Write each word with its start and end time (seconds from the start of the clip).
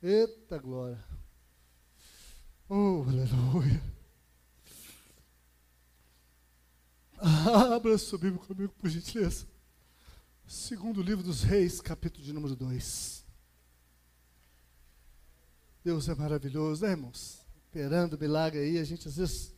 Eita 0.00 0.58
glória. 0.58 1.04
Oh, 2.68 3.04
aleluia. 3.08 3.82
Abra 7.74 7.98
sua 7.98 8.16
Bíblia 8.16 8.40
comigo, 8.46 8.72
por 8.78 8.88
gentileza. 8.88 9.44
Segundo 10.46 11.02
livro 11.02 11.24
dos 11.24 11.42
Reis, 11.42 11.80
capítulo 11.80 12.24
de 12.24 12.32
número 12.32 12.54
2. 12.54 13.24
Deus 15.82 16.08
é 16.08 16.14
maravilhoso, 16.14 16.84
né, 16.84 16.92
irmãos? 16.92 17.40
Esperando 17.56 18.14
o 18.14 18.20
milagre 18.20 18.60
aí, 18.60 18.78
a 18.78 18.84
gente 18.84 19.08
às 19.08 19.16
vezes. 19.16 19.52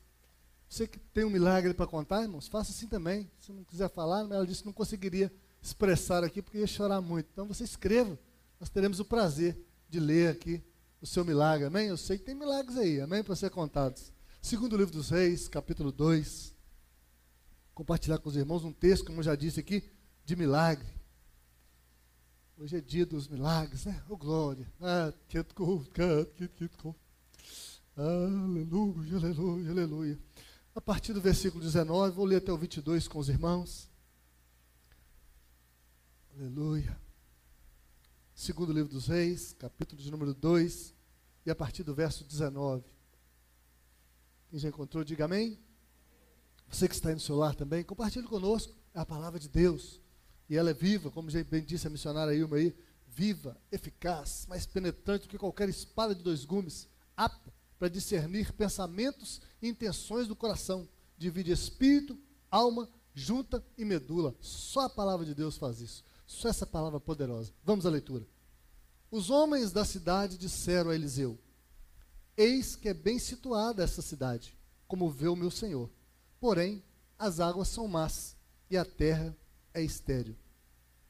Você 0.67 0.87
que 0.87 0.99
tem 0.99 1.27
um 1.27 1.31
milagre 1.31 1.75
para 1.75 1.87
contar, 1.87 2.23
irmãos, 2.23 2.49
faça 2.49 2.71
assim 2.71 2.87
também. 2.87 3.31
Se 3.41 3.53
não 3.53 3.63
quiser 3.63 3.91
falar, 3.91 4.21
ela 4.21 4.47
disse 4.47 4.63
que 4.63 4.67
não 4.67 4.73
conseguiria 4.73 5.31
expressar 5.61 6.25
aqui 6.25 6.41
porque 6.41 6.57
ia 6.57 6.67
chorar 6.67 7.03
muito. 7.03 7.29
Então 7.31 7.47
você 7.47 7.63
escreva, 7.63 8.19
nós 8.59 8.71
teremos 8.71 9.01
o 9.01 9.05
prazer 9.05 9.69
de 9.91 9.99
ler 9.99 10.31
aqui 10.31 10.63
o 11.01 11.07
seu 11.07 11.25
milagre, 11.25 11.67
amém? 11.67 11.89
Eu 11.89 11.97
sei 11.97 12.17
que 12.17 12.25
tem 12.25 12.35
milagres 12.35 12.77
aí, 12.77 13.01
amém? 13.01 13.25
Para 13.25 13.35
ser 13.35 13.51
contados. 13.51 14.13
Segundo 14.41 14.77
livro 14.77 14.93
dos 14.93 15.11
Reis, 15.11 15.49
capítulo 15.49 15.91
2. 15.91 16.55
Compartilhar 17.75 18.19
com 18.19 18.29
os 18.29 18.37
irmãos 18.37 18.65
um 18.65 18.73
texto, 18.73 19.07
como 19.07 19.19
eu 19.19 19.25
já 19.25 19.35
disse 19.35 19.59
aqui, 19.59 19.83
de 20.25 20.37
milagre. 20.37 20.87
Hoje 22.57 22.77
é 22.77 22.81
dia 22.81 23.05
dos 23.05 23.27
milagres, 23.27 23.87
né? 23.87 24.01
Oh, 24.09 24.17
glória. 24.17 24.71
Ah, 24.81 25.13
aleluia, 27.97 29.17
aleluia, 29.17 29.71
aleluia. 29.71 30.19
A 30.75 30.81
partir 30.81 31.13
do 31.13 31.21
versículo 31.21 31.65
19, 31.65 32.15
vou 32.15 32.25
ler 32.25 32.37
até 32.37 32.53
o 32.53 32.57
22 32.57 33.09
com 33.09 33.19
os 33.19 33.29
irmãos. 33.29 33.91
Aleluia. 36.37 36.97
Segundo 38.41 38.73
livro 38.73 38.91
dos 38.91 39.07
Reis, 39.07 39.55
capítulo 39.59 40.01
de 40.01 40.11
número 40.11 40.33
2, 40.33 40.95
e 41.45 41.51
a 41.51 41.55
partir 41.55 41.83
do 41.83 41.95
verso 41.95 42.25
19. 42.25 42.83
Quem 44.49 44.59
já 44.59 44.71
encontrou, 44.71 45.05
diga 45.05 45.27
amém. 45.27 45.61
Você 46.67 46.89
que 46.89 46.95
está 46.95 47.11
aí 47.11 47.15
no 47.15 47.21
celular 47.21 47.55
também, 47.55 47.85
compartilhe 47.85 48.27
conosco 48.27 48.75
a 48.95 49.05
palavra 49.05 49.39
de 49.39 49.47
Deus. 49.47 50.01
E 50.49 50.57
ela 50.57 50.71
é 50.71 50.73
viva, 50.73 51.11
como 51.11 51.29
já 51.29 51.45
bem 51.45 51.63
disse 51.63 51.87
a 51.87 51.91
missionária 51.91 52.33
Ilma 52.33 52.57
aí, 52.57 52.75
viva, 53.07 53.61
eficaz, 53.71 54.47
mais 54.49 54.65
penetrante 54.65 55.27
do 55.27 55.29
que 55.29 55.37
qualquer 55.37 55.69
espada 55.69 56.15
de 56.15 56.23
dois 56.23 56.47
gumes, 56.47 56.89
apta 57.15 57.53
para 57.79 57.89
discernir 57.89 58.55
pensamentos 58.55 59.43
e 59.61 59.69
intenções 59.69 60.27
do 60.27 60.35
coração, 60.35 60.89
divide 61.19 61.53
espírito, 61.53 62.19
alma, 62.51 62.89
junta 63.13 63.63
e 63.77 63.85
medula. 63.85 64.35
Só 64.41 64.87
a 64.87 64.89
palavra 64.89 65.27
de 65.27 65.35
Deus 65.35 65.59
faz 65.59 65.83
isso. 65.83 66.03
Só 66.31 66.49
essa 66.49 66.65
palavra 66.65 67.01
poderosa. 67.01 67.53
Vamos 67.65 67.85
à 67.85 67.91
leitura. 67.91 68.25
Os 69.11 69.31
homens 69.31 69.73
da 69.73 69.85
cidade 69.85 70.39
disseram 70.39 70.91
a 70.91 70.95
Eliseu: 70.95 71.37
Eis 72.37 72.77
que 72.77 72.89
é 72.89 72.95
bem 72.95 73.19
situada 73.19 73.83
essa 73.83 74.01
cidade, 74.01 74.57
como 74.87 75.11
vê 75.11 75.27
o 75.27 75.35
meu 75.35 75.51
senhor. 75.51 75.91
Porém, 76.39 76.85
as 77.19 77.41
águas 77.41 77.67
são 77.67 77.89
más 77.89 78.37
e 78.71 78.77
a 78.77 78.85
terra 78.85 79.37
é 79.75 79.83
estéril. 79.83 80.37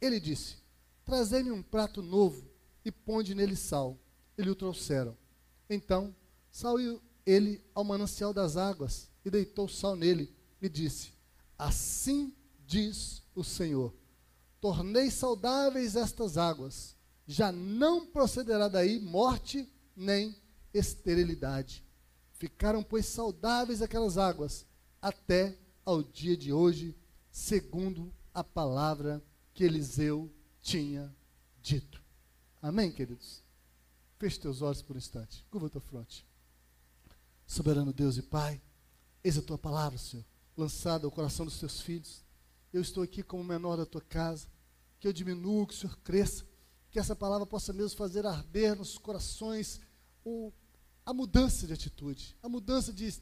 Ele 0.01 0.19
disse: 0.19 0.57
Trazei-me 1.05 1.51
um 1.51 1.63
prato 1.63 2.01
novo 2.01 2.51
e 2.83 2.91
ponde 2.91 3.35
nele 3.35 3.57
sal. 3.57 4.01
E 4.39 4.49
o 4.49 4.55
trouxeram. 4.55 5.15
Então, 5.69 6.17
saiu 6.51 6.99
ele 7.27 7.63
ao 7.75 7.85
manancial 7.85 8.33
das 8.33 8.57
águas 8.57 9.11
e 9.23 9.31
deitou 9.31 9.69
sal 9.69 9.95
nele 9.95 10.35
e 10.63 10.69
disse: 10.69 11.13
Assim 11.59 12.35
diz 12.67 13.23
o 13.35 13.45
Senhor 13.45 14.00
tornei 14.61 15.11
saudáveis 15.11 15.97
estas 15.97 16.37
águas, 16.37 16.97
já 17.27 17.51
não 17.51 18.07
procederá 18.07 18.69
daí 18.69 18.99
morte 18.99 19.69
nem 19.97 20.37
esterilidade. 20.73 21.85
Ficaram, 22.33 22.83
pois, 22.83 23.07
saudáveis 23.07 23.83
aquelas 23.83 24.19
águas 24.19 24.67
até 25.01 25.59
ao 25.85 26.03
dia 26.03 26.37
de 26.37 26.53
hoje, 26.53 26.97
segundo 27.31 28.13
a 28.33 28.45
palavra 28.45 29.23
que 29.53 29.65
Eliseu 29.65 30.33
tinha 30.61 31.15
dito. 31.61 32.03
Amém, 32.63 32.93
queridos? 32.93 33.43
Feche 34.19 34.39
teus 34.39 34.61
olhos 34.63 34.83
por 34.83 34.97
um 34.97 34.99
instante. 34.99 35.45
Curva 35.51 35.67
a 35.67 35.71
tua 35.71 35.81
fronte. 35.81 36.27
Soberano 37.47 37.93
Deus 37.93 38.17
e 38.17 38.23
Pai, 38.23 38.61
eis 39.25 39.37
a 39.37 39.43
tua 39.43 39.59
palavra, 39.59 39.99
Senhor, 39.99 40.25
lançada 40.57 41.07
ao 41.07 41.11
coração 41.11 41.45
dos 41.45 41.59
teus 41.59 41.81
filhos. 41.81 42.23
Eu 42.73 42.81
estou 42.81 43.03
aqui 43.03 43.23
como 43.23 43.43
menor 43.43 43.77
da 43.77 43.87
tua 43.87 44.01
casa. 44.01 44.49
Que 44.99 45.09
eu 45.09 45.13
diminua, 45.13 45.67
que 45.67 45.75
o 45.75 45.77
Senhor 45.77 45.97
cresça. 45.99 46.45
Que 46.91 46.99
essa 46.99 47.17
palavra 47.17 47.47
possa 47.47 47.73
mesmo 47.73 47.97
fazer 47.97 48.27
arder 48.27 48.77
nos 48.77 48.99
corações 48.99 49.81
o, 50.25 50.53
a 51.05 51.13
mudança 51.13 51.67
de 51.67 51.73
atitude, 51.73 52.37
a 52.43 52.49
mudança 52.49 52.93
de 52.93 53.13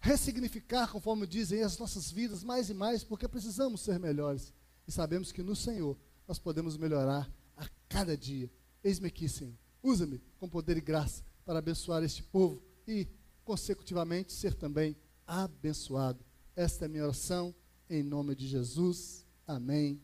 ressignificar, 0.00 0.90
conforme 0.90 1.26
dizem, 1.26 1.62
as 1.62 1.78
nossas 1.78 2.10
vidas 2.10 2.42
mais 2.42 2.70
e 2.70 2.74
mais, 2.74 3.04
porque 3.04 3.28
precisamos 3.28 3.82
ser 3.82 3.98
melhores. 3.98 4.52
E 4.86 4.92
sabemos 4.92 5.30
que 5.30 5.42
no 5.42 5.54
Senhor 5.54 5.98
nós 6.26 6.38
podemos 6.38 6.76
melhorar 6.76 7.30
a 7.56 7.68
cada 7.88 8.16
dia. 8.16 8.50
Eis-me 8.82 9.08
aqui, 9.08 9.28
Senhor. 9.28 9.54
Usa-me 9.82 10.20
com 10.38 10.48
poder 10.48 10.76
e 10.76 10.80
graça 10.80 11.22
para 11.44 11.58
abençoar 11.58 12.02
este 12.02 12.22
povo 12.22 12.62
e, 12.86 13.06
consecutivamente, 13.44 14.32
ser 14.32 14.54
também 14.54 14.96
abençoado. 15.26 16.24
Esta 16.56 16.84
é 16.84 16.86
a 16.86 16.88
minha 16.88 17.04
oração 17.04 17.54
em 17.90 18.04
nome 18.04 18.36
de 18.36 18.46
Jesus. 18.46 19.26
Amém 19.46 20.00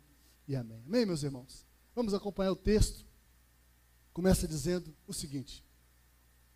e 0.48 0.56
amém. 0.56 0.82
Amém, 0.84 1.06
meus 1.06 1.22
irmãos? 1.22 1.64
Vamos 1.94 2.12
acompanhar 2.12 2.50
o 2.50 2.56
texto. 2.56 3.06
Começa 4.12 4.48
dizendo 4.48 4.94
o 5.06 5.12
seguinte: 5.12 5.64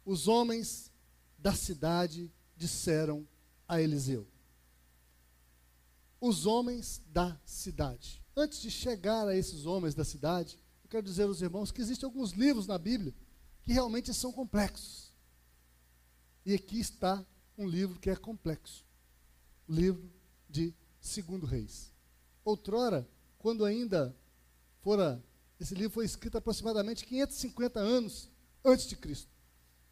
Os 0.05 0.27
homens 0.27 0.91
da 1.39 1.55
cidade 1.55 2.31
disseram 2.57 3.27
a 3.69 3.81
Eliseu. 3.81 4.27
Os 6.21 6.45
homens 6.45 7.01
da 7.07 7.41
cidade. 7.45 8.21
Antes 8.37 8.61
de 8.61 8.71
chegar 8.71 9.27
a 9.29 9.37
esses 9.37 9.65
homens 9.67 9.95
da 9.95 10.05
cidade, 10.05 10.59
eu 10.83 10.91
quero 10.91 11.07
dizer 11.07 11.23
aos 11.23 11.41
irmãos 11.41 11.71
que 11.71 11.81
existem 11.81 12.07
alguns 12.07 12.33
livros 12.33 12.67
na 12.67 12.77
Bíblia 12.77 13.15
que 13.63 13.73
realmente 13.73 14.13
são 14.13 14.33
complexos. 14.33 15.13
E 16.45 16.55
aqui 16.55 16.81
está 16.81 17.25
um 17.57 17.67
livro 17.67 18.01
que 18.01 18.11
é 18.11 18.17
complexo. 18.17 18.85
O 19.69 19.73
livro 19.73 20.11
de 20.49 20.75
segundo 21.01 21.47
Reis. 21.47 21.93
Outrora, 22.45 23.09
quando 23.39 23.65
ainda 23.65 24.15
fora, 24.81 25.23
esse 25.59 25.75
livro 25.75 25.91
foi 25.91 26.05
escrito 26.05 26.39
aproximadamente 26.39 27.05
550 27.05 27.81
anos 27.81 28.31
antes 28.65 28.87
de 28.87 28.97
Cristo. 28.97 29.29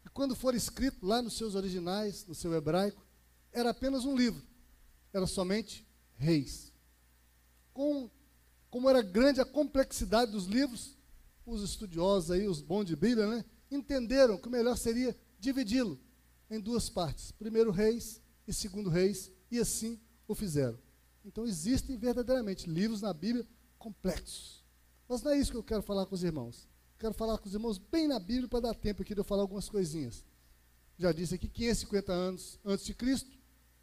E 0.05 0.09
quando 0.09 0.35
for 0.35 0.55
escrito 0.55 1.05
lá 1.05 1.21
nos 1.21 1.33
seus 1.33 1.55
originais, 1.55 2.25
no 2.25 2.35
seu 2.35 2.53
hebraico, 2.53 3.05
era 3.51 3.71
apenas 3.71 4.05
um 4.05 4.15
livro. 4.15 4.41
Era 5.11 5.27
somente 5.27 5.85
reis. 6.15 6.71
Com, 7.73 8.09
como 8.69 8.89
era 8.89 9.01
grande 9.01 9.41
a 9.41 9.45
complexidade 9.45 10.31
dos 10.31 10.45
livros, 10.45 10.97
os 11.45 11.63
estudiosos 11.63 12.31
aí, 12.31 12.47
os 12.47 12.61
bons 12.61 12.85
de 12.85 12.95
Bíblia, 12.95 13.27
né, 13.27 13.45
entenderam 13.71 14.37
que 14.37 14.47
o 14.47 14.51
melhor 14.51 14.77
seria 14.77 15.17
dividi-lo 15.39 15.99
em 16.49 16.59
duas 16.59 16.89
partes. 16.89 17.31
Primeiro 17.31 17.71
reis 17.71 18.21
e 18.47 18.53
segundo 18.53 18.89
reis, 18.89 19.31
e 19.51 19.59
assim 19.59 19.99
o 20.27 20.35
fizeram. 20.35 20.77
Então 21.29 21.45
existem 21.45 21.95
verdadeiramente 21.95 22.67
livros 22.67 23.03
na 23.03 23.13
Bíblia 23.13 23.45
complexos. 23.77 24.63
Mas 25.07 25.21
não 25.21 25.31
é 25.31 25.37
isso 25.37 25.51
que 25.51 25.57
eu 25.57 25.63
quero 25.63 25.83
falar 25.83 26.07
com 26.07 26.15
os 26.15 26.23
irmãos. 26.23 26.67
Quero 26.97 27.13
falar 27.13 27.37
com 27.37 27.47
os 27.47 27.53
irmãos 27.53 27.77
bem 27.77 28.07
na 28.07 28.17
Bíblia 28.17 28.47
para 28.47 28.61
dar 28.61 28.73
tempo 28.73 29.03
aqui 29.03 29.13
de 29.13 29.21
eu 29.21 29.23
falar 29.23 29.43
algumas 29.43 29.69
coisinhas. 29.69 30.25
Já 30.97 31.11
disse 31.11 31.35
aqui 31.35 31.47
550 31.47 32.11
anos 32.11 32.59
antes 32.65 32.83
de 32.83 32.95
Cristo, 32.95 33.29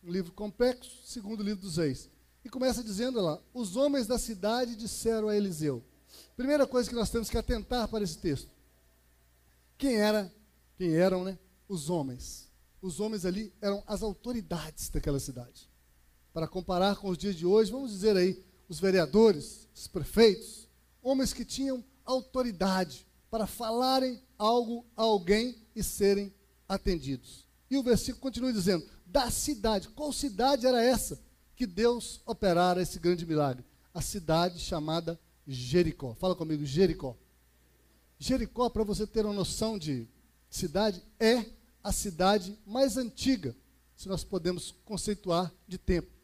um 0.03 0.11
livro 0.11 0.33
complexo, 0.33 0.91
segundo 1.05 1.41
livro 1.41 1.62
dos 1.62 1.77
reis. 1.77 2.11
E 2.45 2.49
começa 2.49 2.83
dizendo 2.83 3.21
lá: 3.21 3.41
os 3.55 3.77
homens 3.77 4.09
da 4.09 4.19
cidade 4.19 4.75
disseram 4.75 5.28
a 5.28 5.37
Eliseu. 5.37 5.84
Primeira 6.37 6.67
coisa 6.67 6.89
que 6.89 6.97
nós 6.97 7.11
temos 7.11 7.31
que 7.31 7.39
atentar 7.39 7.87
para 7.87 8.03
esse 8.03 8.19
texto. 8.19 8.51
Quem 9.78 9.95
era, 9.95 10.34
quem 10.77 10.97
eram, 10.97 11.22
né? 11.22 11.39
Os 11.69 11.91
homens. 11.91 12.51
Os 12.83 12.99
homens 12.99 13.25
ali 13.25 13.54
eram 13.60 13.84
as 13.87 14.03
autoridades 14.03 14.89
daquela 14.89 15.21
cidade 15.21 15.69
para 16.36 16.47
comparar 16.47 16.97
com 16.97 17.09
os 17.09 17.16
dias 17.16 17.34
de 17.34 17.47
hoje, 17.47 17.72
vamos 17.72 17.91
dizer 17.91 18.15
aí, 18.15 18.44
os 18.68 18.78
vereadores, 18.78 19.66
os 19.74 19.88
prefeitos, 19.88 20.68
homens 21.03 21.33
que 21.33 21.47
tinham 21.47 21.83
autoridade 22.04 23.06
para 23.30 23.47
falarem 23.47 24.22
algo 24.36 24.84
a 24.94 25.00
alguém 25.00 25.56
e 25.74 25.83
serem 25.83 26.30
atendidos. 26.68 27.47
E 27.71 27.78
o 27.78 27.83
versículo 27.83 28.21
continua 28.21 28.53
dizendo: 28.53 28.86
da 29.06 29.30
cidade, 29.30 29.88
qual 29.88 30.12
cidade 30.12 30.66
era 30.66 30.84
essa 30.84 31.18
que 31.54 31.65
Deus 31.65 32.21
operara 32.27 32.82
esse 32.82 32.98
grande 32.98 33.24
milagre? 33.24 33.65
A 33.94 34.03
cidade 34.03 34.59
chamada 34.59 35.18
Jericó. 35.47 36.15
Fala 36.16 36.34
comigo, 36.34 36.66
Jericó. 36.66 37.16
Jericó, 38.18 38.68
para 38.68 38.84
você 38.84 39.06
ter 39.06 39.24
uma 39.24 39.32
noção 39.32 39.78
de 39.78 40.06
cidade, 40.50 41.03
é 41.18 41.47
a 41.82 41.92
cidade 41.92 42.59
mais 42.66 42.98
antiga, 42.98 43.56
se 43.97 44.06
nós 44.06 44.22
podemos 44.22 44.74
conceituar 44.84 45.50
de 45.66 45.78
tempo 45.78 46.15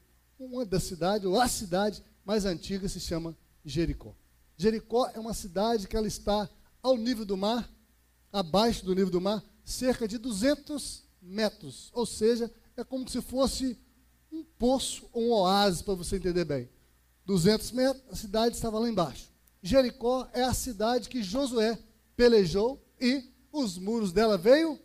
uma 0.45 0.65
da 0.65 0.81
cidade, 0.81 1.27
ou 1.27 1.41
a 1.41 1.47
cidade 1.47 2.03
mais 2.25 2.45
antiga 2.45 2.89
se 2.89 2.99
chama 2.99 3.37
Jericó. 3.65 4.15
Jericó 4.57 5.09
é 5.15 5.21
uma 5.21 5.35
cidade 5.35 5.87
que 5.87 5.97
ela 5.97 6.07
está 6.07 6.49
ao 6.83 6.97
nível 6.97 7.25
do 7.25 7.37
mar, 7.37 7.71
abaixo 8.33 8.85
do 8.85 8.95
nível 8.95 9.11
do 9.11 9.21
mar, 9.21 9.43
cerca 9.65 10.09
de 10.09 10.19
200 10.19 11.05
metros. 11.21 11.91
Ou 11.93 12.05
seja, 12.05 12.53
é 12.77 12.83
como 12.83 13.09
se 13.09 13.23
fosse 13.23 13.79
um 14.33 14.43
poço 14.59 15.09
ou 15.13 15.23
um 15.23 15.33
oásis, 15.33 15.83
para 15.83 15.95
você 15.95 16.17
entender 16.17 16.45
bem. 16.45 16.69
200 17.25 17.71
metros, 17.71 18.03
a 18.11 18.17
cidade 18.17 18.57
estava 18.57 18.79
lá 18.79 18.89
embaixo. 18.89 19.31
Jericó 19.63 20.29
é 20.33 20.43
a 20.43 20.55
cidade 20.55 21.09
que 21.09 21.23
Josué 21.23 21.79
pelejou 22.17 22.85
e 23.01 23.31
os 23.53 23.79
muros 23.79 24.13
dela 24.13 24.37
veio 24.37 24.79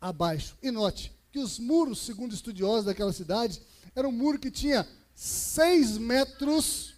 abaixo. 0.00 0.56
E 0.62 0.70
note 0.70 1.12
que 1.30 1.38
os 1.38 1.58
muros, 1.58 2.00
segundo 2.00 2.34
estudiosos 2.34 2.86
daquela 2.86 3.12
cidade, 3.12 3.60
era 3.94 4.08
um 4.08 4.12
muro 4.12 4.38
que 4.38 4.50
tinha 4.50 4.86
6 5.14 5.98
metros 5.98 6.94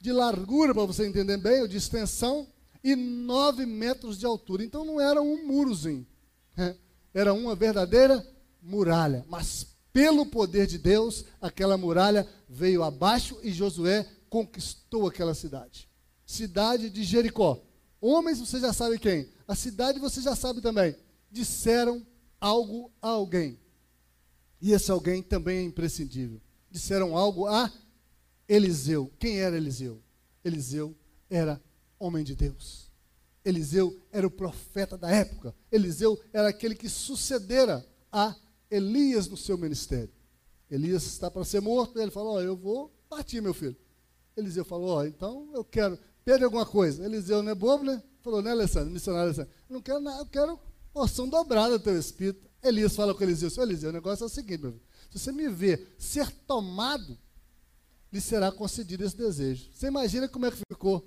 de 0.00 0.12
largura, 0.12 0.74
para 0.74 0.84
você 0.84 1.06
entender 1.06 1.36
bem, 1.38 1.62
ou 1.62 1.68
de 1.68 1.76
extensão, 1.76 2.46
e 2.82 2.94
9 2.94 3.64
metros 3.64 4.18
de 4.18 4.26
altura. 4.26 4.64
Então 4.64 4.84
não 4.84 5.00
era 5.00 5.22
um 5.22 5.46
murozinho, 5.46 6.06
né? 6.56 6.76
era 7.14 7.32
uma 7.32 7.54
verdadeira 7.54 8.26
muralha. 8.60 9.24
Mas 9.28 9.66
pelo 9.92 10.26
poder 10.26 10.66
de 10.66 10.76
Deus, 10.76 11.24
aquela 11.40 11.78
muralha 11.78 12.28
veio 12.48 12.82
abaixo 12.82 13.38
e 13.42 13.52
Josué 13.52 14.06
conquistou 14.28 15.06
aquela 15.06 15.34
cidade. 15.34 15.88
Cidade 16.26 16.90
de 16.90 17.04
Jericó. 17.04 17.62
Homens, 18.00 18.40
você 18.40 18.58
já 18.58 18.72
sabe 18.72 18.98
quem? 18.98 19.28
A 19.46 19.54
cidade 19.54 20.00
você 20.00 20.20
já 20.20 20.34
sabe 20.34 20.60
também. 20.60 20.96
Disseram 21.30 22.04
algo 22.40 22.90
a 23.00 23.08
alguém. 23.08 23.58
E 24.64 24.72
esse 24.72 24.90
alguém 24.90 25.22
também 25.22 25.58
é 25.58 25.62
imprescindível. 25.62 26.40
Disseram 26.70 27.14
algo 27.14 27.46
a 27.46 27.70
Eliseu. 28.48 29.12
Quem 29.18 29.38
era 29.38 29.58
Eliseu? 29.58 30.00
Eliseu 30.42 30.96
era 31.28 31.60
homem 31.98 32.24
de 32.24 32.34
Deus. 32.34 32.90
Eliseu 33.44 33.94
era 34.10 34.26
o 34.26 34.30
profeta 34.30 34.96
da 34.96 35.10
época. 35.10 35.54
Eliseu 35.70 36.18
era 36.32 36.48
aquele 36.48 36.74
que 36.74 36.88
sucedera 36.88 37.86
a 38.10 38.34
Elias 38.70 39.28
no 39.28 39.36
seu 39.36 39.58
ministério. 39.58 40.08
Elias 40.70 41.02
está 41.02 41.30
para 41.30 41.44
ser 41.44 41.60
morto, 41.60 42.00
ele 42.00 42.10
falou: 42.10 42.36
oh, 42.36 42.40
Eu 42.40 42.56
vou 42.56 42.90
partir, 43.06 43.42
meu 43.42 43.52
filho. 43.52 43.76
Eliseu 44.34 44.64
falou: 44.64 44.96
oh, 44.96 45.04
então 45.04 45.50
eu 45.52 45.62
quero, 45.62 45.98
pede 46.24 46.42
alguma 46.42 46.64
coisa. 46.64 47.04
Eliseu 47.04 47.42
não 47.42 47.52
é 47.52 47.54
bobo, 47.54 47.84
né? 47.84 48.02
Falou, 48.22 48.40
né, 48.40 48.52
Alessandro? 48.52 48.90
Missionário 48.90 49.26
Alessandro. 49.26 49.52
Não 49.68 49.82
quero 49.82 50.00
nada, 50.00 50.22
eu 50.22 50.26
quero 50.26 50.58
porção 50.90 51.28
dobrada 51.28 51.78
do 51.78 51.84
teu 51.84 51.98
espírito. 51.98 52.48
Elias 52.64 52.96
fala 52.96 53.14
com 53.14 53.22
Eliseu: 53.22 53.50
Seu 53.50 53.62
Eliseu, 53.62 53.90
o 53.90 53.92
negócio 53.92 54.24
é 54.24 54.26
o 54.26 54.30
seguinte, 54.30 54.62
meu 54.62 54.72
filho. 54.72 54.82
Se 55.10 55.18
você 55.18 55.32
me 55.32 55.48
ver 55.48 55.94
ser 55.98 56.30
tomado, 56.46 57.16
lhe 58.12 58.20
será 58.20 58.50
concedido 58.50 59.04
esse 59.04 59.16
desejo. 59.16 59.68
Você 59.72 59.86
imagina 59.86 60.28
como 60.28 60.46
é 60.46 60.50
que 60.50 60.58
ficou 60.70 61.06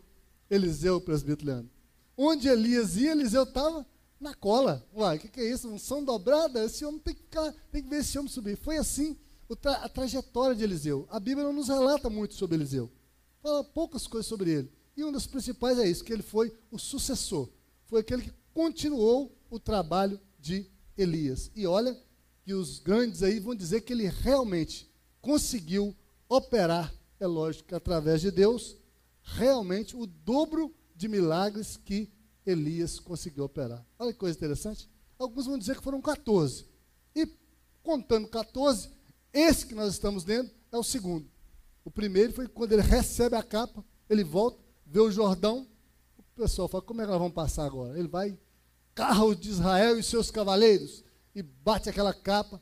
Eliseu, 0.50 1.02
presbítero 1.02 1.48
Leandro? 1.48 1.72
Onde 2.16 2.48
Elias 2.48 2.96
ia, 2.96 3.12
Eliseu 3.12 3.44
estava 3.44 3.86
na 4.20 4.34
cola. 4.34 4.86
Uai, 4.94 5.18
o 5.18 5.20
que, 5.20 5.28
que, 5.28 5.40
é 5.40 5.52
isso? 5.52 5.68
Unção 5.70 6.04
dobrada? 6.04 6.64
Esse 6.64 6.86
homem 6.86 7.00
tem 7.00 7.16
que 7.16 7.22
ficar, 7.22 7.54
tem 7.72 7.84
que 7.84 7.90
ver 7.90 7.98
esse 7.98 8.18
homem 8.18 8.30
subir. 8.30 8.56
Foi 8.56 8.78
assim 8.78 9.18
tra 9.62 9.74
a 9.78 9.90
trajetória 9.90 10.56
de 10.56 10.64
Eliseu. 10.64 11.08
A 11.10 11.20
Bíblia 11.20 11.46
não 11.46 11.54
nos 11.54 11.70
relata 11.70 12.10
muito 12.10 12.34
sobre 12.34 12.58
Eliseu. 12.58 12.92
Fala 13.42 13.64
poucas 13.64 14.06
coisas 14.08 14.28
sobre 14.28 14.52
ele. 14.52 14.72
E 14.96 15.04
um 15.04 15.12
dos 15.12 15.28
principais 15.28 15.80
é 15.80 15.88
isso, 15.88 16.04
que 16.04 16.12
ele 16.12 16.24
foi 16.24 16.54
o 16.72 16.78
sucessor. 16.78 17.50
Foi 17.86 18.02
aquele 18.02 18.24
que 18.24 18.34
continuou 18.54 19.38
o 19.50 19.60
trabalho 19.60 20.20
de 20.40 20.70
Elias. 20.98 21.52
E 21.56 21.68
olha 21.68 21.96
que 22.44 22.54
os 22.54 22.80
grandes 22.80 23.24
aí 23.24 23.40
vão 23.40 23.56
dizer 23.56 23.82
que 23.82 23.94
ele 23.94 24.08
realmente 24.08 24.90
conseguiu 25.22 25.96
operar, 26.30 26.94
é 27.20 27.28
lógico 27.28 27.70
que 27.70 27.76
através 27.76 28.22
de 28.22 28.32
Deus, 28.32 28.78
realmente 29.22 29.96
o 29.96 30.06
dobro 30.06 30.74
de 30.96 31.08
milagres 31.08 31.78
que 31.78 32.10
Elias 32.46 33.00
conseguiu 33.00 33.44
operar. 33.44 33.86
Olha 34.00 34.14
que 34.14 34.20
coisa 34.20 34.38
interessante. 34.38 34.90
Alguns 35.20 35.46
vão 35.46 35.58
dizer 35.58 35.76
que 35.76 35.84
foram 35.84 36.02
14. 36.02 36.66
E 37.16 37.28
contando 37.84 38.28
14, 38.28 38.90
esse 39.34 39.66
que 39.66 39.76
nós 39.76 39.94
estamos 39.94 40.24
lendo 40.24 40.50
é 40.72 40.78
o 40.78 40.84
segundo. 40.84 41.28
O 41.84 41.92
primeiro 41.92 42.34
foi 42.34 42.48
quando 42.48 42.74
ele 42.74 42.82
recebe 42.82 43.36
a 43.36 43.44
capa, 43.44 43.84
ele 44.10 44.24
volta, 44.24 44.62
vê 44.86 45.00
o 45.00 45.12
Jordão. 45.12 45.68
O 46.18 46.24
pessoal 46.36 46.68
fala: 46.68 46.84
como 46.84 47.02
é 47.02 47.06
que 47.06 47.12
nós 47.12 47.20
vamos 47.20 47.34
passar 47.34 47.66
agora? 47.66 47.98
Ele 47.98 48.08
vai, 48.08 48.38
carro 48.98 49.36
de 49.36 49.52
Israel 49.52 50.00
e 50.00 50.04
seus 50.04 50.32
cavaleiros, 50.32 51.04
e 51.36 51.44
bate 51.44 51.88
aquela 51.88 52.16
capa, 52.16 52.60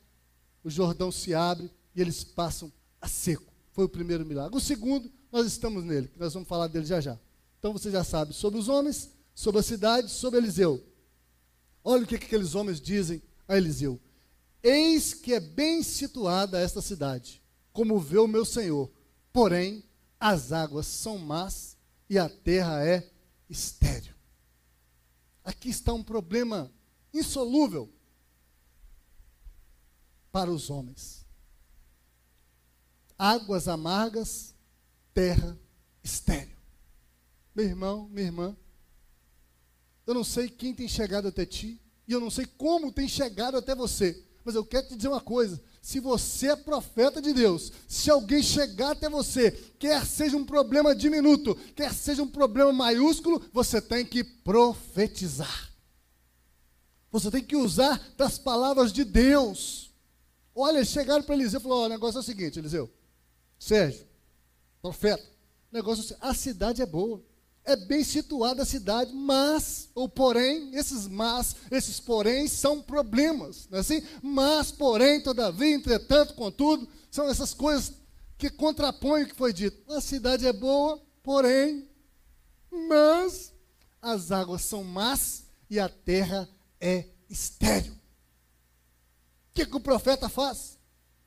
o 0.62 0.70
Jordão 0.70 1.10
se 1.10 1.34
abre 1.34 1.72
e 1.96 2.02
eles 2.02 2.26
passam 2.26 2.70
a 3.00 3.08
seco. 3.08 3.54
Foi 3.72 3.86
o 3.86 3.90
primeiro 3.90 4.26
milagre. 4.26 4.58
O 4.58 4.60
segundo, 4.60 5.10
nós 5.32 5.48
estamos 5.48 5.86
nele, 5.86 6.10
que 6.10 6.20
nós 6.20 6.34
vamos 6.34 6.50
falar 6.50 6.68
dele 6.68 6.86
já 6.86 7.00
já. 7.00 7.18
Então 7.58 7.72
você 7.72 7.90
já 7.90 8.04
sabe 8.04 8.34
sobre 8.34 8.60
os 8.60 8.68
homens, 8.68 9.12
sobre 9.34 9.62
a 9.62 9.64
cidade, 9.64 10.12
sobre 10.12 10.40
Eliseu. 10.40 10.86
Olha 11.82 12.04
o 12.04 12.08
que, 12.08 12.18
que 12.18 12.26
aqueles 12.26 12.54
homens 12.54 12.82
dizem 12.82 13.24
a 13.48 13.56
Eliseu. 13.56 13.98
Eis 14.62 15.14
que 15.14 15.34
é 15.34 15.40
bem 15.40 15.82
situada 15.84 16.60
esta 16.60 16.82
cidade, 16.82 17.42
como 17.72 17.98
vê 17.98 18.18
o 18.18 18.28
meu 18.28 18.44
senhor. 18.44 18.92
Porém, 19.32 19.86
as 20.20 20.52
águas 20.52 20.86
são 20.86 21.18
más 21.18 21.78
e 22.10 22.20
a 22.20 22.28
terra 22.28 22.86
é 22.86 23.10
estéril. 23.50 24.15
Aqui 25.46 25.70
está 25.70 25.94
um 25.94 26.04
problema 26.04 26.74
insolúvel 27.14 27.94
para 30.32 30.52
os 30.52 30.72
homens. 30.72 31.24
Águas 33.18 33.68
amargas, 33.68 34.56
terra 35.14 35.58
estéril. 36.04 36.58
Meu 37.54 37.66
irmão, 37.66 38.10
minha 38.10 38.26
irmã, 38.26 38.58
eu 40.06 40.16
não 40.16 40.24
sei 40.24 40.50
quem 40.50 40.74
tem 40.74 40.88
chegado 40.88 41.28
até 41.28 41.46
ti, 41.46 41.80
e 42.08 42.12
eu 42.12 42.20
não 42.20 42.32
sei 42.32 42.46
como 42.46 42.92
tem 42.92 43.08
chegado 43.08 43.56
até 43.56 43.74
você, 43.74 44.26
mas 44.44 44.56
eu 44.56 44.66
quero 44.66 44.88
te 44.88 44.96
dizer 44.96 45.08
uma 45.08 45.22
coisa: 45.22 45.64
se 45.86 46.00
você 46.00 46.48
é 46.48 46.56
profeta 46.56 47.22
de 47.22 47.32
Deus, 47.32 47.72
se 47.88 48.10
alguém 48.10 48.42
chegar 48.42 48.94
até 48.94 49.08
você, 49.08 49.52
quer 49.78 50.04
seja 50.04 50.36
um 50.36 50.44
problema 50.44 50.96
diminuto, 50.96 51.54
quer 51.76 51.94
seja 51.94 52.24
um 52.24 52.28
problema 52.28 52.74
maiúsculo, 52.74 53.40
você 53.54 53.80
tem 53.80 54.04
que 54.04 54.24
profetizar. 54.24 55.72
Você 57.12 57.30
tem 57.30 57.44
que 57.44 57.56
usar 57.56 58.02
das 58.18 58.40
palavras 58.40 58.92
de 58.92 59.04
Deus. 59.04 59.94
Olha, 60.56 60.84
chegaram 60.84 61.22
para 61.22 61.36
Eliseu 61.36 61.60
e 61.60 61.64
falaram: 61.64 61.84
o 61.84 61.90
negócio 61.90 62.18
é 62.18 62.22
o 62.22 62.24
seguinte, 62.24 62.58
Eliseu, 62.58 62.92
Sérgio, 63.60 64.08
profeta, 64.82 65.24
o 65.72 65.76
negócio 65.76 66.16
é, 66.16 66.18
a 66.20 66.34
cidade 66.34 66.82
é 66.82 66.86
boa 66.88 67.22
é 67.66 67.76
bem 67.76 68.04
situada 68.04 68.62
a 68.62 68.66
cidade, 68.66 69.12
mas, 69.12 69.90
ou 69.96 70.08
porém, 70.08 70.70
esses 70.76 71.08
mas, 71.08 71.56
esses 71.72 72.00
porém 72.00 72.48
são 72.48 72.80
problemas, 72.80 73.68
não 73.70 73.80
é 73.80 73.82
assim? 73.82 74.04
Mas, 74.22 74.72
porém, 74.72 75.22
todavia, 75.22 75.74
entretanto, 75.74 76.36
contudo, 76.36 76.88
são 77.10 77.28
essas 77.28 77.54
coisas 77.54 77.94
que 78.38 78.50
contrapõem 78.52 79.24
o 79.24 79.28
que 79.28 79.36
foi 79.36 79.52
dito. 79.52 79.92
A 79.92 80.00
cidade 80.00 80.46
é 80.46 80.54
boa, 80.54 81.02
porém, 81.24 81.90
mas 82.72 83.52
as 84.00 84.32
águas 84.32 84.62
são 84.62 84.84
más 84.84 85.46
e 85.68 85.80
a 85.80 85.90
terra 85.90 86.48
é 86.80 87.06
estéril. 87.28 87.94
O 87.94 89.56
que, 89.56 89.66
que 89.66 89.76
o 89.76 89.80
profeta 89.80 90.30
faz? 90.30 90.78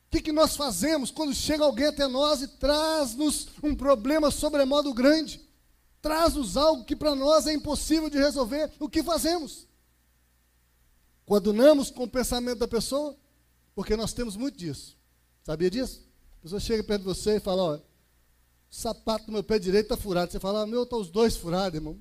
O 0.07 0.11
que, 0.11 0.21
que 0.21 0.31
nós 0.31 0.55
fazemos 0.55 1.11
quando 1.11 1.33
chega 1.35 1.63
alguém 1.63 1.87
até 1.87 2.07
nós 2.07 2.41
e 2.41 2.47
traz-nos 2.47 3.49
um 3.61 3.75
problema 3.75 4.31
sobremodo 4.31 4.93
grande? 4.93 5.48
Traz-nos 6.01 6.57
algo 6.57 6.85
que 6.85 6.95
para 6.95 7.15
nós 7.15 7.47
é 7.47 7.53
impossível 7.53 8.09
de 8.09 8.17
resolver, 8.17 8.71
o 8.79 8.89
que 8.89 9.03
fazemos? 9.03 9.67
Coadunamos 11.25 11.91
com 11.91 12.03
o 12.03 12.09
pensamento 12.09 12.59
da 12.59 12.67
pessoa, 12.67 13.15
porque 13.75 13.95
nós 13.95 14.13
temos 14.13 14.35
muito 14.35 14.57
disso. 14.57 14.97
Sabia 15.43 15.69
disso? 15.69 16.01
A 16.39 16.41
pessoa 16.41 16.59
chega 16.59 16.83
perto 16.83 17.01
de 17.01 17.07
você 17.07 17.35
e 17.35 17.39
fala, 17.39 17.63
ó, 17.63 17.75
o 17.75 17.81
sapato 18.69 19.25
do 19.25 19.31
meu 19.31 19.43
pé 19.43 19.59
direito 19.59 19.85
está 19.85 19.97
furado. 19.97 20.31
Você 20.31 20.39
fala, 20.39 20.61
ah, 20.61 20.67
meu 20.67 20.83
está 20.83 20.95
os 20.95 21.09
dois 21.09 21.35
furados, 21.35 21.75
irmão. 21.75 21.99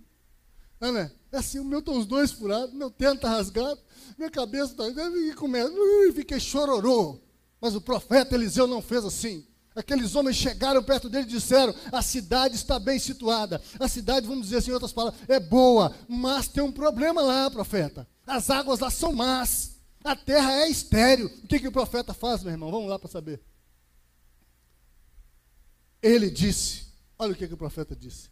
Não, 0.80 0.92
né? 0.92 1.10
É 1.32 1.38
assim, 1.38 1.58
o 1.58 1.64
meu 1.64 1.80
está 1.80 1.90
os 1.92 2.06
dois 2.06 2.30
furados, 2.30 2.72
meu 2.72 2.90
tênis 2.90 3.16
está 3.16 3.28
rasgado, 3.30 3.80
minha 4.16 4.30
cabeça 4.30 4.72
está... 4.72 4.88
E 4.88 5.34
começa, 5.34 5.72
fiquei 6.14 6.38
chororô. 6.38 7.20
Mas 7.60 7.74
o 7.74 7.80
profeta 7.80 8.34
Eliseu 8.34 8.66
não 8.66 8.80
fez 8.80 9.04
assim. 9.04 9.46
Aqueles 9.78 10.16
homens 10.16 10.36
chegaram 10.36 10.82
perto 10.82 11.08
dele 11.08 11.24
e 11.28 11.30
disseram: 11.30 11.72
a 11.92 12.02
cidade 12.02 12.56
está 12.56 12.80
bem 12.80 12.98
situada. 12.98 13.62
A 13.78 13.86
cidade, 13.86 14.26
vamos 14.26 14.46
dizer 14.46 14.56
assim 14.56 14.70
em 14.70 14.74
outras 14.74 14.92
palavras, 14.92 15.20
é 15.28 15.38
boa, 15.38 15.94
mas 16.08 16.48
tem 16.48 16.64
um 16.64 16.72
problema 16.72 17.22
lá, 17.22 17.48
profeta. 17.48 18.04
As 18.26 18.50
águas 18.50 18.80
lá 18.80 18.90
são 18.90 19.12
más. 19.12 19.76
A 20.02 20.16
terra 20.16 20.52
é 20.62 20.68
estéril. 20.68 21.26
O 21.44 21.46
que, 21.46 21.60
que 21.60 21.68
o 21.68 21.72
profeta 21.72 22.12
faz, 22.12 22.42
meu 22.42 22.50
irmão? 22.50 22.72
Vamos 22.72 22.90
lá 22.90 22.98
para 22.98 23.08
saber. 23.08 23.40
Ele 26.02 26.28
disse: 26.28 26.86
olha 27.16 27.32
o 27.32 27.36
que, 27.36 27.46
que 27.46 27.54
o 27.54 27.58
profeta 27.58 27.94
disse: 27.94 28.30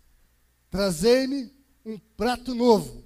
Trazei-me 0.69 1.53
um 1.85 1.97
prato 2.17 2.57
novo 2.57 3.05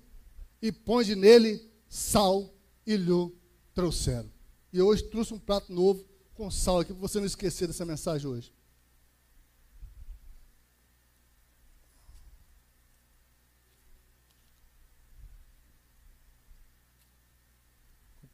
e 0.62 0.72
ponde 0.72 1.14
nele 1.14 1.70
sal 1.90 2.50
e 2.86 2.96
lhe 2.96 3.34
trouxeram. 3.74 4.30
E 4.72 4.80
hoje 4.80 5.02
trouxe 5.02 5.34
um 5.34 5.38
prato 5.38 5.70
novo 5.70 6.02
com 6.40 6.50
sal 6.50 6.80
aqui 6.80 6.94
para 6.94 7.02
você 7.02 7.18
não 7.18 7.26
esquecer 7.26 7.66
dessa 7.66 7.84
mensagem 7.84 8.26
hoje. 8.26 8.50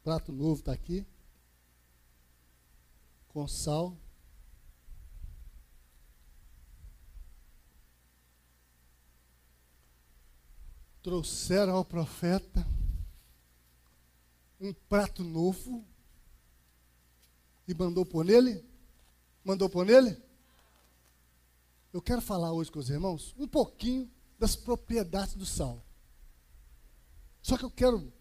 prato 0.01 0.31
novo 0.31 0.61
está 0.61 0.71
aqui. 0.71 1.05
Com 3.27 3.45
sal. 3.45 3.97
Trouxeram 11.03 11.75
ao 11.75 11.83
profeta 11.83 12.65
um 14.61 14.73
prato 14.73 15.25
novo 15.25 15.85
e 17.67 17.73
mandou 17.73 18.05
pôr 18.05 18.23
nele? 18.23 18.63
Mandou 19.43 19.69
pôr 19.69 19.85
nele? 19.85 20.17
Eu 21.91 22.01
quero 22.01 22.21
falar 22.21 22.53
hoje 22.53 22.71
com 22.71 22.79
os 22.79 22.89
irmãos 22.89 23.33
um 23.37 23.47
pouquinho 23.47 24.09
das 24.37 24.55
propriedades 24.55 25.33
do 25.33 25.45
sal. 25.45 25.83
Só 27.41 27.57
que 27.57 27.65
eu 27.65 27.71
quero 27.71 28.11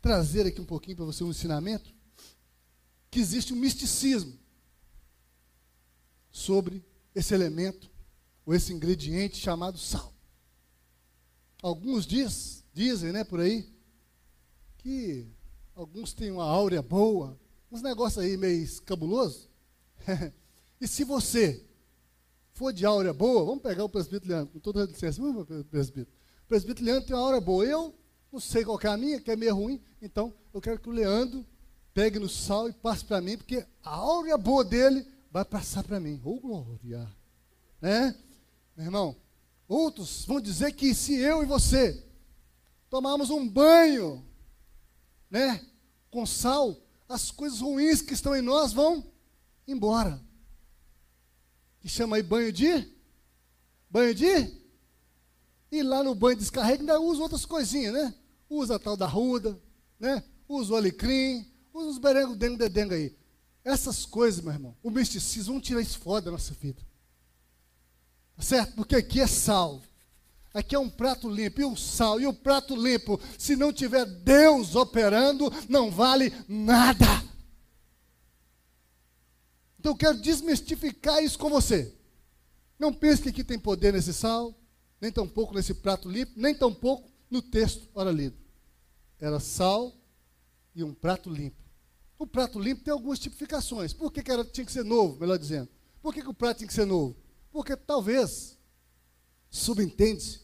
trazer 0.00 0.46
aqui 0.46 0.60
um 0.60 0.66
pouquinho 0.66 0.96
para 0.96 1.06
você 1.06 1.22
um 1.24 1.30
ensinamento 1.30 1.94
que 3.10 3.20
existe 3.20 3.52
um 3.52 3.56
misticismo 3.56 4.38
sobre 6.30 6.84
esse 7.14 7.34
elemento 7.34 7.90
ou 8.44 8.54
esse 8.54 8.72
ingrediente 8.72 9.36
chamado 9.36 9.78
sal. 9.78 10.12
Alguns 11.62 12.06
diz, 12.06 12.64
dizem, 12.72 13.12
né, 13.12 13.22
por 13.22 13.38
aí, 13.38 13.72
que 14.78 15.28
alguns 15.74 16.12
têm 16.12 16.32
uma 16.32 16.44
áurea 16.44 16.82
boa, 16.82 17.38
uns 17.72 17.80
negócios 17.80 18.22
aí 18.22 18.36
meio 18.36 18.82
cabuloso. 18.82 19.48
e 20.78 20.86
se 20.86 21.04
você 21.04 21.64
for 22.52 22.70
de 22.70 22.84
áurea 22.84 23.14
boa, 23.14 23.46
vamos 23.46 23.62
pegar 23.62 23.82
o 23.82 23.88
presbítero 23.88 24.30
Leandro, 24.30 24.52
com 24.52 24.60
toda 24.60 24.82
a 24.82 24.86
licença, 24.86 25.22
vamos, 25.22 25.46
presbítero. 25.70 26.14
O 26.44 26.48
presbítero 26.48 26.84
Leandro 26.84 27.06
tem 27.06 27.16
uma 27.16 27.22
áurea 27.22 27.40
boa. 27.40 27.64
Eu 27.64 27.94
não 28.30 28.38
sei 28.38 28.62
qual 28.62 28.78
é 28.82 28.86
a 28.88 28.96
minha, 28.96 29.20
que 29.20 29.30
é 29.30 29.36
meio 29.36 29.54
ruim, 29.54 29.80
então 30.02 30.34
eu 30.52 30.60
quero 30.60 30.78
que 30.78 30.88
o 30.88 30.92
Leandro 30.92 31.46
pegue 31.94 32.18
no 32.18 32.28
sal 32.28 32.68
e 32.68 32.72
passe 32.74 33.04
para 33.06 33.22
mim, 33.22 33.38
porque 33.38 33.66
a 33.82 33.90
áurea 33.90 34.36
boa 34.36 34.62
dele 34.62 35.06
vai 35.30 35.44
passar 35.44 35.82
para 35.82 35.98
mim. 35.98 36.20
Ô, 36.22 36.34
oh, 36.34 36.40
glória! 36.40 37.10
Né? 37.80 38.14
Meu 38.76 38.86
irmão, 38.86 39.16
outros 39.66 40.26
vão 40.26 40.40
dizer 40.40 40.72
que 40.72 40.94
se 40.94 41.14
eu 41.14 41.42
e 41.42 41.46
você 41.46 42.04
tomarmos 42.90 43.30
um 43.30 43.48
banho, 43.48 44.22
né, 45.30 45.64
com 46.10 46.26
sal, 46.26 46.76
as 47.12 47.30
coisas 47.30 47.60
ruins 47.60 48.00
que 48.02 48.14
estão 48.14 48.34
em 48.34 48.42
nós 48.42 48.72
vão 48.72 49.04
embora 49.66 50.20
que 51.82 51.88
chama 51.88 52.14
aí 52.16 52.22
banho 52.22 52.52
de? 52.52 52.88
Banho 53.90 54.14
de? 54.14 54.62
E 55.70 55.82
lá 55.82 56.04
no 56.04 56.14
banho 56.14 56.36
de 56.36 56.42
descarrega 56.42 56.80
ainda 56.80 57.00
usa 57.00 57.22
outras 57.22 57.44
coisinhas, 57.44 57.92
né? 57.92 58.14
Usa 58.48 58.76
a 58.76 58.78
tal 58.78 58.96
da 58.96 59.06
ruda, 59.06 59.60
né? 59.98 60.22
Usa 60.48 60.74
o 60.74 60.76
alecrim, 60.76 61.44
usa 61.74 61.90
os 61.90 61.98
berengo 61.98 62.36
dengo 62.36 62.56
dedengo 62.56 62.94
aí. 62.94 63.16
Essas 63.64 64.06
coisas, 64.06 64.40
meu 64.40 64.52
irmão, 64.52 64.76
o 64.80 64.90
misticismo, 64.90 65.54
vamos 65.54 65.66
tirar 65.66 65.80
isso 65.80 65.98
fora 65.98 66.22
da 66.22 66.30
nossa 66.30 66.54
vida. 66.54 66.80
Tá 68.36 68.42
certo? 68.42 68.74
Porque 68.76 68.94
aqui 68.94 69.20
é 69.20 69.26
sal. 69.26 69.82
Aqui 70.54 70.74
é 70.74 70.78
um 70.78 70.90
prato 70.90 71.28
limpo. 71.28 71.60
E 71.60 71.64
o 71.64 71.76
sal 71.76 72.20
e 72.20 72.26
o 72.26 72.34
prato 72.34 72.76
limpo, 72.76 73.20
se 73.38 73.56
não 73.56 73.72
tiver 73.72 74.04
Deus 74.04 74.76
operando, 74.76 75.50
não 75.68 75.90
vale 75.90 76.32
nada. 76.46 77.06
Então 79.78 79.92
eu 79.92 79.96
quero 79.96 80.20
desmistificar 80.20 81.22
isso 81.24 81.38
com 81.38 81.50
você. 81.50 81.92
Não 82.78 82.92
pense 82.92 83.22
que 83.22 83.30
aqui 83.30 83.44
tem 83.44 83.58
poder 83.58 83.92
nesse 83.92 84.12
sal, 84.12 84.54
nem 85.00 85.10
tampouco 85.10 85.54
nesse 85.54 85.74
prato 85.74 86.08
limpo, 86.08 86.32
nem 86.36 86.54
tampouco 86.54 87.10
no 87.30 87.40
texto 87.40 87.88
ora 87.94 88.10
lido. 88.10 88.36
Era 89.18 89.40
sal 89.40 89.92
e 90.74 90.84
um 90.84 90.92
prato 90.92 91.30
limpo. 91.30 91.62
O 92.18 92.26
prato 92.26 92.60
limpo 92.60 92.84
tem 92.84 92.92
algumas 92.92 93.18
tipificações. 93.18 93.92
Por 93.92 94.12
que, 94.12 94.22
que 94.22 94.30
era, 94.30 94.44
tinha 94.44 94.64
que 94.64 94.70
ser 94.70 94.84
novo, 94.84 95.18
melhor 95.18 95.38
dizendo? 95.38 95.68
Por 96.00 96.14
que, 96.14 96.22
que 96.22 96.28
o 96.28 96.34
prato 96.34 96.58
tinha 96.58 96.68
que 96.68 96.74
ser 96.74 96.84
novo? 96.84 97.16
Porque 97.50 97.76
talvez, 97.76 98.56
subentende-se, 99.50 100.41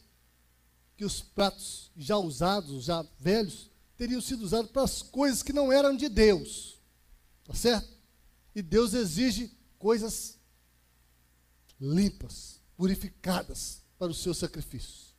que 0.99 1.05
os 1.05 1.21
pratos 1.21 1.93
já 1.97 2.19
usados, 2.19 2.85
já 2.85 3.07
velhos, 3.21 3.71
teriam 3.97 4.21
sido 4.21 4.43
usados 4.43 4.69
para 4.73 4.83
as 4.83 5.01
coisas 5.01 5.45
que 5.45 5.53
não 5.53 5.73
eram 5.73 5.97
de 5.97 6.09
Deus. 6.09 6.77
Tá 7.45 7.55
certo? 7.55 7.89
E 8.53 8.61
Deus 8.61 8.95
exige 8.95 9.57
coisas 9.79 10.37
limpas, 11.81 12.61
purificadas 12.77 13.81
para 13.97 14.11
os 14.11 14.19
seus 14.19 14.39
sacrifícios. 14.39 15.15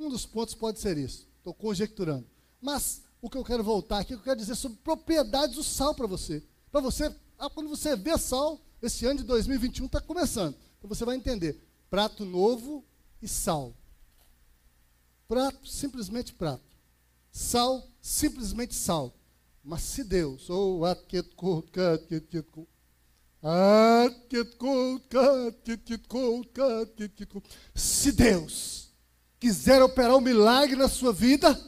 Um 0.00 0.08
dos 0.08 0.26
pontos 0.26 0.52
pode 0.52 0.80
ser 0.80 0.98
isso. 0.98 1.28
Estou 1.38 1.54
conjecturando. 1.54 2.26
Mas 2.60 3.02
o 3.20 3.30
que 3.30 3.38
eu 3.38 3.44
quero 3.44 3.62
voltar 3.62 4.00
aqui, 4.00 4.14
eu 4.14 4.20
quero 4.20 4.40
dizer 4.40 4.56
sobre 4.56 4.78
propriedades 4.78 5.54
do 5.54 5.62
sal 5.62 5.94
para 5.94 6.08
você. 6.08 6.42
Para 6.72 6.80
você, 6.80 7.14
ah, 7.38 7.48
quando 7.48 7.68
você 7.68 7.94
vê 7.94 8.18
sal, 8.18 8.60
esse 8.82 9.06
ano 9.06 9.20
de 9.20 9.24
2021 9.26 9.86
está 9.86 10.00
começando. 10.00 10.56
Então 10.76 10.88
você 10.88 11.04
vai 11.04 11.14
entender. 11.14 11.64
Prato 11.88 12.24
novo 12.24 12.84
e 13.22 13.28
sal. 13.28 13.76
Prato, 15.32 15.66
simplesmente 15.66 16.30
prato. 16.30 16.62
Sal, 17.30 17.88
simplesmente 18.02 18.74
sal. 18.74 19.16
Mas 19.64 19.80
se 19.80 20.04
Deus, 20.04 20.50
ou 20.50 20.84
se 27.74 28.12
Deus 28.12 28.90
quiser 29.40 29.82
operar 29.82 30.16
um 30.16 30.20
milagre 30.20 30.76
na 30.76 30.86
sua 30.86 31.14
vida, 31.14 31.58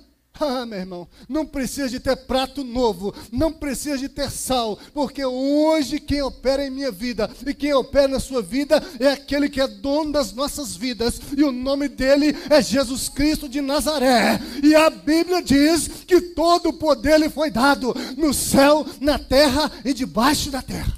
ah, 0.40 0.66
meu 0.66 0.78
irmão, 0.78 1.08
não 1.28 1.46
precisa 1.46 1.88
de 1.88 2.00
ter 2.00 2.16
prato 2.16 2.64
novo, 2.64 3.14
não 3.30 3.52
precisa 3.52 3.96
de 3.96 4.08
ter 4.08 4.30
sal, 4.30 4.76
porque 4.92 5.24
hoje 5.24 6.00
quem 6.00 6.22
opera 6.22 6.66
em 6.66 6.70
minha 6.70 6.90
vida 6.90 7.30
e 7.46 7.54
quem 7.54 7.72
opera 7.72 8.08
na 8.08 8.18
sua 8.18 8.42
vida 8.42 8.82
é 8.98 9.08
aquele 9.08 9.48
que 9.48 9.60
é 9.60 9.68
dono 9.68 10.10
das 10.10 10.32
nossas 10.32 10.74
vidas, 10.74 11.20
e 11.36 11.44
o 11.44 11.52
nome 11.52 11.88
dele 11.88 12.36
é 12.50 12.60
Jesus 12.60 13.08
Cristo 13.08 13.48
de 13.48 13.60
Nazaré. 13.60 14.40
E 14.62 14.74
a 14.74 14.90
Bíblia 14.90 15.40
diz 15.40 15.88
que 16.06 16.20
todo 16.20 16.70
o 16.70 16.72
poder 16.72 17.20
lhe 17.20 17.30
foi 17.30 17.50
dado 17.50 17.94
no 18.16 18.34
céu, 18.34 18.84
na 19.00 19.18
terra 19.18 19.70
e 19.84 19.94
debaixo 19.94 20.50
da 20.50 20.60
terra. 20.60 20.92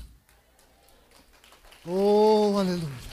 Oh, 1.86 2.56
aleluia. 2.58 3.05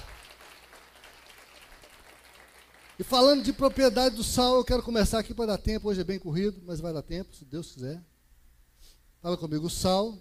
E 3.03 3.05
falando 3.05 3.43
de 3.43 3.51
propriedade 3.51 4.15
do 4.15 4.23
sal, 4.23 4.55
eu 4.55 4.63
quero 4.63 4.81
começar 4.81 5.19
aqui 5.19 5.33
para 5.33 5.47
dar 5.47 5.57
tempo. 5.57 5.89
Hoje 5.89 5.99
é 5.99 6.05
bem 6.05 6.17
corrido, 6.17 6.61
mas 6.63 6.79
vai 6.79 6.93
dar 6.93 7.01
tempo, 7.01 7.35
se 7.35 7.43
Deus 7.43 7.73
quiser. 7.73 8.01
Fala 9.21 9.35
comigo. 9.35 9.67
O 9.67 9.69
sal 9.69 10.17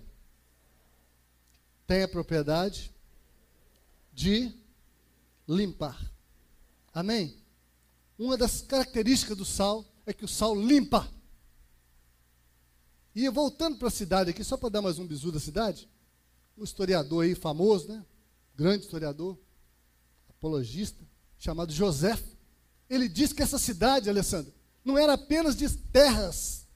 tem 1.87 2.03
a 2.03 2.09
propriedade 2.09 2.93
de 4.13 4.53
limpar. 5.47 5.97
Amém? 6.93 7.37
Uma 8.19 8.37
das 8.37 8.63
características 8.63 9.37
do 9.37 9.45
sal 9.45 9.85
é 10.05 10.13
que 10.13 10.25
o 10.25 10.29
sal 10.29 10.53
limpa. 10.53 11.09
E 13.15 13.29
voltando 13.29 13.79
para 13.79 13.87
a 13.87 13.93
cidade 13.93 14.31
aqui, 14.31 14.43
só 14.43 14.57
para 14.57 14.71
dar 14.71 14.83
mais 14.83 14.99
um 14.99 15.07
bisu 15.07 15.31
da 15.31 15.39
cidade, 15.39 15.89
um 16.59 16.65
historiador 16.65 17.23
aí 17.23 17.37
famoso, 17.37 17.87
né? 17.87 18.05
Grande 18.57 18.83
historiador, 18.83 19.39
apologista, 20.29 21.07
chamado 21.39 21.73
José 21.73 22.19
ele 22.95 23.09
diz 23.09 23.33
que 23.33 23.43
essa 23.43 23.59
cidade, 23.59 24.11
Alessandro, 24.11 24.53
não 24.85 24.99
era 24.99 25.15
apenas 25.15 25.57
de 25.57 25.67
terras 25.67 26.67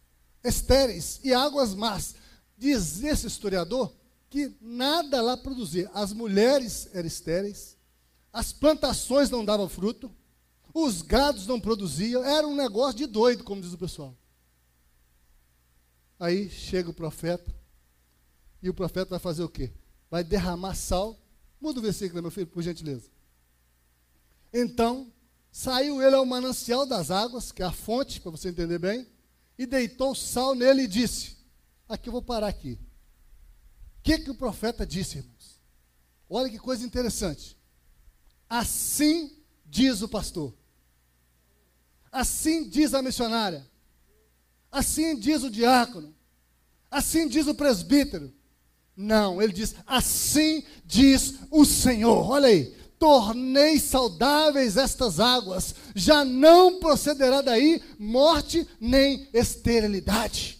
estéreis 0.43 1.21
e 1.23 1.35
águas 1.35 1.75
más. 1.75 2.15
Diz 2.57 3.05
esse 3.05 3.27
historiador 3.27 3.95
que 4.31 4.57
nada 4.59 5.21
lá 5.21 5.37
produzia. 5.37 5.91
As 5.93 6.15
mulheres 6.15 6.89
eram 6.95 7.07
estéreis, 7.07 7.77
as 8.33 8.51
plantações 8.51 9.29
não 9.29 9.45
davam 9.45 9.69
fruto, 9.69 10.11
os 10.73 11.03
gados 11.03 11.47
não 11.47 11.61
produziam, 11.61 12.25
era 12.25 12.49
um 12.49 12.57
negócio 12.57 12.97
de 12.97 13.07
doido, 13.07 13.45
como 13.45 13.61
diz 13.61 13.75
o 13.75 13.79
pessoal. 13.79 14.17
Aí 16.19 16.49
chega 16.49 16.89
o 16.89 16.95
profeta, 16.95 17.55
e 18.63 18.71
o 18.71 18.75
profeta 18.75 19.11
vai 19.11 19.19
fazer 19.19 19.43
o 19.43 19.51
quê? 19.51 19.71
Vai 20.11 20.25
derramar 20.25 20.75
sal. 20.75 21.15
Muda 21.61 21.79
o 21.79 21.83
versículo, 21.83 22.23
meu 22.23 22.31
filho, 22.31 22.47
por 22.47 22.63
gentileza. 22.63 23.11
Então 24.51 25.13
Saiu 25.59 26.03
ele 26.03 26.15
ao 26.15 26.27
manancial 26.27 26.85
das 26.85 27.11
águas, 27.11 27.51
que 27.51 27.63
é 27.63 27.65
a 27.65 27.73
fonte, 27.73 28.21
para 28.21 28.31
você 28.31 28.51
entender 28.51 28.79
bem, 28.79 29.09
e 29.57 29.65
deitou 29.65 30.15
sal 30.15 30.55
nele 30.55 30.83
e 30.83 30.87
disse: 30.87 31.35
Aqui 31.89 32.11
eu 32.11 32.13
vou 32.13 32.21
parar 32.21 32.49
aqui. 32.49 32.79
O 33.99 34.03
que, 34.03 34.19
que 34.19 34.31
o 34.31 34.35
profeta 34.35 34.87
disse, 34.87 35.17
irmãos? 35.17 35.59
Olha 36.29 36.51
que 36.51 36.59
coisa 36.59 36.85
interessante. 36.85 37.57
Assim 38.47 39.35
diz 39.65 40.03
o 40.03 40.09
pastor. 40.11 40.55
Assim 42.13 42.69
diz 42.69 42.93
a 42.93 43.01
missionária. 43.01 43.67
Assim 44.71 45.19
diz 45.19 45.43
o 45.43 45.49
diácono. 45.51 46.15
Assim 46.91 47.27
diz 47.27 47.47
o 47.47 47.55
presbítero. 47.55 48.31
Não, 48.95 49.41
ele 49.41 49.55
diz: 49.55 49.75
Assim 49.87 50.67
diz 50.85 51.37
o 51.51 51.65
Senhor. 51.65 52.29
Olha 52.29 52.49
aí 52.49 52.77
tornei 52.99 53.79
saudáveis 53.79 54.76
estas 54.76 55.21
águas, 55.21 55.75
já 55.95 56.25
não 56.25 56.79
procederá 56.79 57.41
daí 57.41 57.83
morte 57.99 58.67
nem 58.81 59.29
esterilidade. 59.33 60.59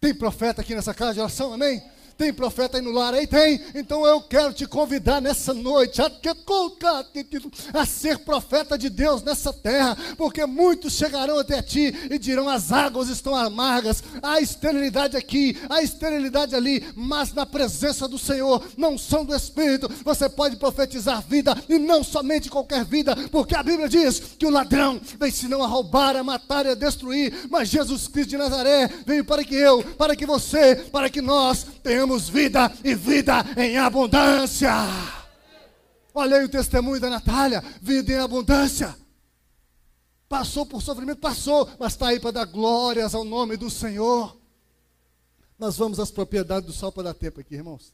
Tem 0.00 0.14
profeta 0.14 0.62
aqui 0.62 0.74
nessa 0.74 0.94
casa 0.94 1.14
de 1.14 1.20
oração, 1.20 1.52
amém? 1.52 1.82
Tem 2.20 2.34
profeta 2.34 2.76
aí 2.76 2.82
no 2.82 2.90
lar? 2.92 3.14
Aí 3.14 3.26
tem. 3.26 3.58
Então 3.74 4.04
eu 4.04 4.20
quero 4.20 4.52
te 4.52 4.66
convidar 4.66 5.22
nessa 5.22 5.54
noite 5.54 6.02
a, 6.02 7.86
ser 7.86 8.18
profeta 8.18 8.76
de 8.76 8.90
Deus 8.90 9.22
nessa 9.22 9.54
terra, 9.54 9.96
porque 10.18 10.44
muitos 10.44 10.92
chegarão 10.92 11.38
até 11.38 11.62
ti 11.62 11.94
e 12.10 12.18
dirão: 12.18 12.46
as 12.46 12.72
águas 12.72 13.08
estão 13.08 13.34
amargas, 13.34 14.04
há 14.22 14.38
esterilidade 14.38 15.16
aqui, 15.16 15.56
há 15.66 15.82
esterilidade 15.82 16.54
ali, 16.54 16.84
mas 16.94 17.32
na 17.32 17.46
presença 17.46 18.06
do 18.06 18.18
Senhor, 18.18 18.62
não 18.76 18.98
são 18.98 19.24
do 19.24 19.34
Espírito, 19.34 19.90
você 20.04 20.28
pode 20.28 20.56
profetizar 20.56 21.22
vida 21.26 21.56
e 21.70 21.78
não 21.78 22.04
somente 22.04 22.50
qualquer 22.50 22.84
vida, 22.84 23.16
porque 23.30 23.56
a 23.56 23.62
Bíblia 23.62 23.88
diz 23.88 24.20
que 24.38 24.44
o 24.44 24.50
ladrão 24.50 25.00
vem 25.18 25.30
senão 25.30 25.62
a 25.62 25.66
roubar, 25.66 26.16
a 26.16 26.22
matar 26.22 26.66
e 26.66 26.70
a 26.70 26.74
destruir, 26.74 27.48
mas 27.48 27.70
Jesus 27.70 28.08
Cristo 28.08 28.28
de 28.28 28.36
Nazaré 28.36 28.90
veio 29.06 29.24
para 29.24 29.42
que 29.42 29.54
eu, 29.54 29.82
para 29.96 30.14
que 30.14 30.26
você, 30.26 30.76
para 30.76 31.08
que 31.08 31.22
nós 31.22 31.66
tenhamos 31.82 32.09
vida 32.18 32.72
e 32.84 32.94
vida 32.94 33.44
em 33.56 33.76
abundância. 33.76 34.72
Olha 36.14 36.38
aí 36.38 36.44
o 36.44 36.48
testemunho 36.48 37.00
da 37.00 37.10
Natália: 37.10 37.62
vida 37.80 38.12
em 38.12 38.18
abundância. 38.18 38.96
Passou 40.28 40.64
por 40.64 40.80
sofrimento, 40.80 41.18
passou, 41.18 41.68
mas 41.78 41.92
está 41.92 42.08
aí 42.08 42.20
para 42.20 42.30
dar 42.30 42.44
glórias 42.44 43.14
ao 43.14 43.24
nome 43.24 43.56
do 43.56 43.68
Senhor. 43.68 44.36
Nós 45.58 45.76
vamos 45.76 45.98
às 45.98 46.10
propriedades 46.10 46.66
do 46.66 46.72
sal 46.72 46.92
para 46.92 47.04
dar 47.04 47.14
tempo 47.14 47.40
aqui, 47.40 47.54
irmãos. 47.54 47.92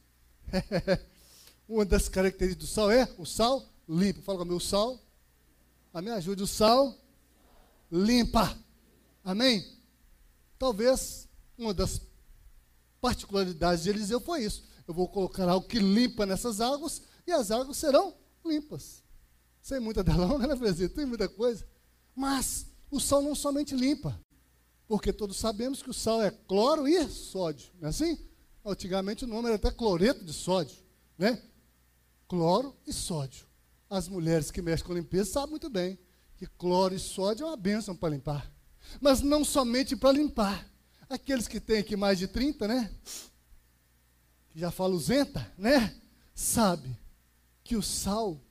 Uma 1.67 1.83
das 1.83 2.07
características 2.07 2.69
do 2.69 2.73
sal 2.73 2.91
é 2.91 3.09
o 3.17 3.25
sal 3.25 3.65
limpo. 3.89 4.21
Fala 4.21 4.37
comigo, 4.39 4.55
o 4.55 4.61
sal. 4.61 4.99
Amém? 5.93 6.13
Ajude 6.13 6.43
o 6.43 6.47
sal 6.47 6.95
limpa. 7.91 8.57
Amém? 9.23 9.65
Talvez 10.57 11.27
uma 11.57 11.73
das 11.73 12.01
particularidade 13.07 13.83
de 13.83 13.89
Eliseu 13.89 14.19
foi 14.19 14.43
isso. 14.43 14.63
Eu 14.85 14.93
vou 14.93 15.07
colocar 15.07 15.47
algo 15.47 15.65
que 15.65 15.79
limpa 15.79 16.25
nessas 16.25 16.59
águas 16.59 17.01
e 17.25 17.31
as 17.31 17.51
águas 17.51 17.77
serão 17.77 18.13
limpas. 18.45 19.01
Sem 19.61 19.79
muita 19.79 20.03
delonga, 20.03 20.45
né, 20.45 20.55
presidente? 20.57 20.93
Tem 20.93 21.05
muita 21.05 21.29
coisa. 21.29 21.65
Mas 22.13 22.65
o 22.91 22.99
sal 22.99 23.21
não 23.21 23.33
somente 23.33 23.73
limpa, 23.73 24.19
porque 24.87 25.13
todos 25.13 25.37
sabemos 25.37 25.81
que 25.81 25.89
o 25.89 25.93
sal 25.93 26.21
é 26.21 26.29
cloro 26.29 26.85
e 26.85 27.07
sódio, 27.07 27.71
não 27.79 27.87
é 27.87 27.89
assim? 27.89 28.17
Antigamente 28.65 29.23
o 29.23 29.27
nome 29.27 29.47
era 29.47 29.55
até 29.55 29.71
cloreto 29.71 30.25
de 30.25 30.33
sódio, 30.33 30.75
né? 31.17 31.41
Cloro 32.27 32.75
e 32.85 32.91
sódio. 32.91 33.47
As 33.89 34.09
mulheres 34.09 34.51
que 34.51 34.61
mexem 34.61 34.85
com 34.85 34.93
limpeza 34.93 35.31
sabem 35.31 35.51
muito 35.51 35.69
bem 35.69 35.97
que 36.35 36.45
cloro 36.45 36.93
e 36.93 36.99
sódio 36.99 37.45
é 37.45 37.47
uma 37.47 37.57
bênção 37.57 37.95
para 37.95 38.09
limpar. 38.09 38.51
Mas 38.99 39.21
não 39.21 39.45
somente 39.45 39.95
para 39.95 40.11
limpar. 40.11 40.69
Aqueles 41.09 41.47
que 41.47 41.59
têm 41.59 41.79
aqui 41.79 41.95
mais 41.95 42.19
de 42.19 42.27
30, 42.27 42.67
né? 42.67 42.93
Que 44.49 44.59
já 44.59 44.71
fala 44.71 44.93
usenta, 44.93 45.51
né? 45.57 45.95
Sabe 46.33 46.97
que 47.63 47.75
o 47.75 47.81
sal, 47.81 48.41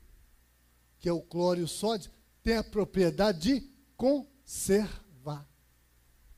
que 0.98 1.08
é 1.08 1.12
o 1.12 1.20
cloro 1.20 1.60
e 1.60 1.62
o 1.62 1.68
sódio, 1.68 2.10
tem 2.42 2.56
a 2.56 2.64
propriedade 2.64 3.40
de 3.40 3.70
conservar. 3.96 5.46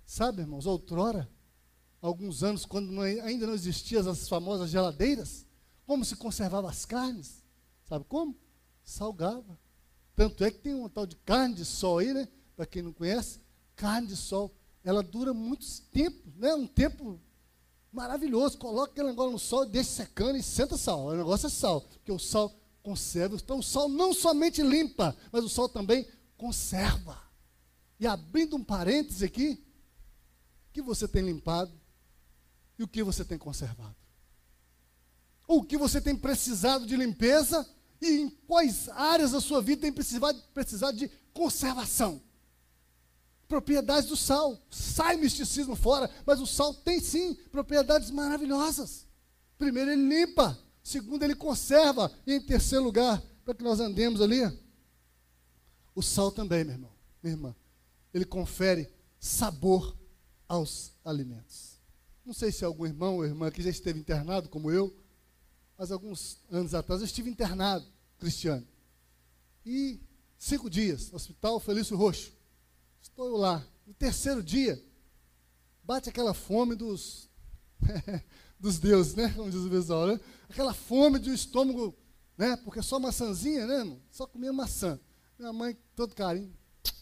Sabe, 0.05 0.43
irmãos, 0.43 0.67
outrora, 0.67 1.29
alguns 2.01 2.43
anos, 2.43 2.65
quando 2.65 2.91
não, 2.91 3.03
ainda 3.03 3.47
não 3.47 3.55
existiam 3.55 4.09
as 4.09 4.29
famosas 4.29 4.71
geladeiras, 4.71 5.47
como 5.87 6.05
se 6.05 6.17
conservava 6.17 6.69
as 6.69 6.85
carnes? 6.85 7.45
Sabe 7.85 8.05
como? 8.09 8.37
Salgava. 8.83 9.59
Tanto 10.17 10.43
é 10.43 10.51
que 10.51 10.59
tem 10.59 10.75
uma 10.75 10.91
tal 10.91 11.07
de 11.07 11.17
carne 11.17 11.55
de 11.55 11.65
sol 11.65 11.99
aí, 11.99 12.13
né? 12.13 12.29
Para 12.57 12.67
quem 12.67 12.83
não 12.83 12.93
conhece, 12.93 13.41
carne 13.77 14.09
de 14.09 14.17
sol 14.17 14.53
ela 14.89 15.03
dura 15.03 15.35
muito 15.35 15.67
tempo, 15.93 16.33
né? 16.37 16.55
Um 16.55 16.67
tempo 16.67 17.21
maravilhoso. 17.93 18.57
Coloca 18.57 18.91
aquele 18.91 19.09
negócio 19.09 19.33
no 19.33 19.39
sol, 19.39 19.67
deixa 19.67 19.91
secando 19.91 20.39
e 20.39 20.43
senta 20.43 20.79
sal. 20.79 21.05
O 21.05 21.15
negócio 21.15 21.47
é 21.47 21.51
sal, 21.51 21.83
porque 21.83 22.11
o 22.11 22.19
sal 22.19 22.59
conserva. 22.83 23.37
Então 23.37 23.59
o 23.59 23.63
sal 23.63 23.87
não 23.87 24.15
somente 24.15 24.63
limpa, 24.63 25.15
mas 25.31 25.45
o 25.45 25.49
sal 25.51 25.69
também 25.69 26.09
conserva. 26.39 27.21
E 28.01 28.07
abrindo 28.07 28.57
um 28.57 28.65
parêntese 28.65 29.27
aqui, 29.27 29.63
o 30.71 30.73
que 30.73 30.81
você 30.81 31.07
tem 31.07 31.23
limpado 31.23 31.71
e 32.79 32.83
o 32.83 32.89
que 32.89 33.03
você 33.03 33.27
tem 33.27 33.37
conservado? 33.37 33.95
Ou 35.47 35.59
o 35.59 35.65
que 35.65 35.77
você 35.77 36.01
tem 36.01 36.17
precisado 36.17 36.87
de 36.87 36.97
limpeza 36.97 37.69
e 38.01 38.21
em 38.21 38.31
quais 38.31 38.89
áreas 38.89 39.33
da 39.33 39.41
sua 39.43 39.61
vida 39.61 39.83
tem 39.83 39.93
precisado, 39.93 40.43
precisado 40.55 40.97
de 40.97 41.11
conservação? 41.35 42.23
Propriedades 43.49 44.09
do 44.09 44.17
sal. 44.17 44.57
Sai 44.71 45.17
misticismo 45.17 45.75
fora, 45.75 46.09
mas 46.25 46.39
o 46.41 46.47
sal 46.47 46.75
tem 46.75 47.01
sim 47.01 47.35
propriedades 47.51 48.11
maravilhosas. 48.11 49.07
Primeiro, 49.57 49.91
ele 49.91 50.07
limpa. 50.07 50.57
Segundo, 50.85 51.23
ele 51.23 51.35
conserva. 51.35 52.13
E 52.27 52.35
em 52.35 52.41
terceiro 52.41 52.85
lugar, 52.85 53.21
para 53.45 53.55
que 53.55 53.65
nós 53.65 53.81
andemos 53.81 54.21
ali, 54.21 54.41
o 55.95 56.03
sal 56.03 56.31
também, 56.31 56.65
meu 56.65 56.75
irmão, 56.75 56.93
minha 57.23 57.35
irmã, 57.35 57.57
ele 58.15 58.25
confere 58.25 58.89
sabor 59.19 59.97
aos 60.47 60.93
alimentos. 61.05 61.79
Não 62.25 62.33
sei 62.33 62.53
se 62.53 62.65
algum 62.65 62.87
irmão 62.87 63.17
ou 63.17 63.25
irmã 63.25 63.51
que 63.51 63.63
já 63.63 63.71
esteve 63.71 63.99
internado, 63.99 64.49
como 64.49 64.71
eu, 64.71 64.95
mas 65.77 65.91
alguns 65.91 66.39
anos 66.51 66.75
atrás 66.75 67.01
eu 67.01 67.07
estive 67.07 67.31
internado, 67.31 67.87
cristiano. 68.19 68.67
E 69.65 70.01
cinco 70.37 70.69
dias, 70.69 71.13
hospital 71.13 71.59
Felício 71.59 71.97
Roxo. 71.97 72.38
Estou 73.11 73.37
lá. 73.37 73.65
No 73.87 73.95
terceiro 73.95 74.43
dia, 74.43 74.83
bate 75.83 76.09
aquela 76.09 76.35
fome 76.35 76.75
dos, 76.75 77.29
dos 78.59 78.79
deuses, 78.79 79.15
né? 79.15 79.33
Como 79.35 79.51
diz 79.51 79.61
o 79.61 79.71
pessoal, 79.71 80.07
né? 80.07 80.21
Aquela 80.49 80.75
fome 80.75 81.19
de 81.19 81.31
um 81.31 81.35
estômago, 81.35 81.97
né? 82.37 82.57
Porque 82.57 82.83
só 82.83 82.99
maçãzinha, 82.99 83.67
né, 83.67 83.79
irmão? 83.79 84.01
Só 84.11 84.27
comia 84.27 84.53
maçã. 84.53 85.01
Minha 85.39 85.53
mãe, 85.53 85.77
todo 85.95 86.15
carinho, 86.15 86.53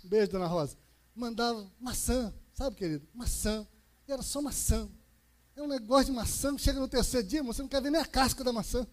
beijo, 0.05 0.33
dona 0.33 0.47
Rosa, 0.47 0.77
mandava 1.15 1.71
maçã, 1.81 2.33
sabe, 2.53 2.77
querido? 2.77 3.07
Maçã. 3.15 3.67
E 4.07 4.13
era 4.13 4.23
só 4.23 4.41
maçã. 4.41 4.89
É 5.57 5.63
um 5.63 5.67
negócio 5.67 6.07
de 6.07 6.13
maçã, 6.13 6.57
chega 6.59 6.79
no 6.79 6.87
terceiro 6.87 7.27
dia, 7.27 7.43
você 7.43 7.63
não 7.63 7.69
quer 7.69 7.81
ver 7.81 7.91
nem 7.91 8.01
a 8.01 8.05
casca 8.07 8.45
da 8.45 8.53
maçã. 8.53 8.87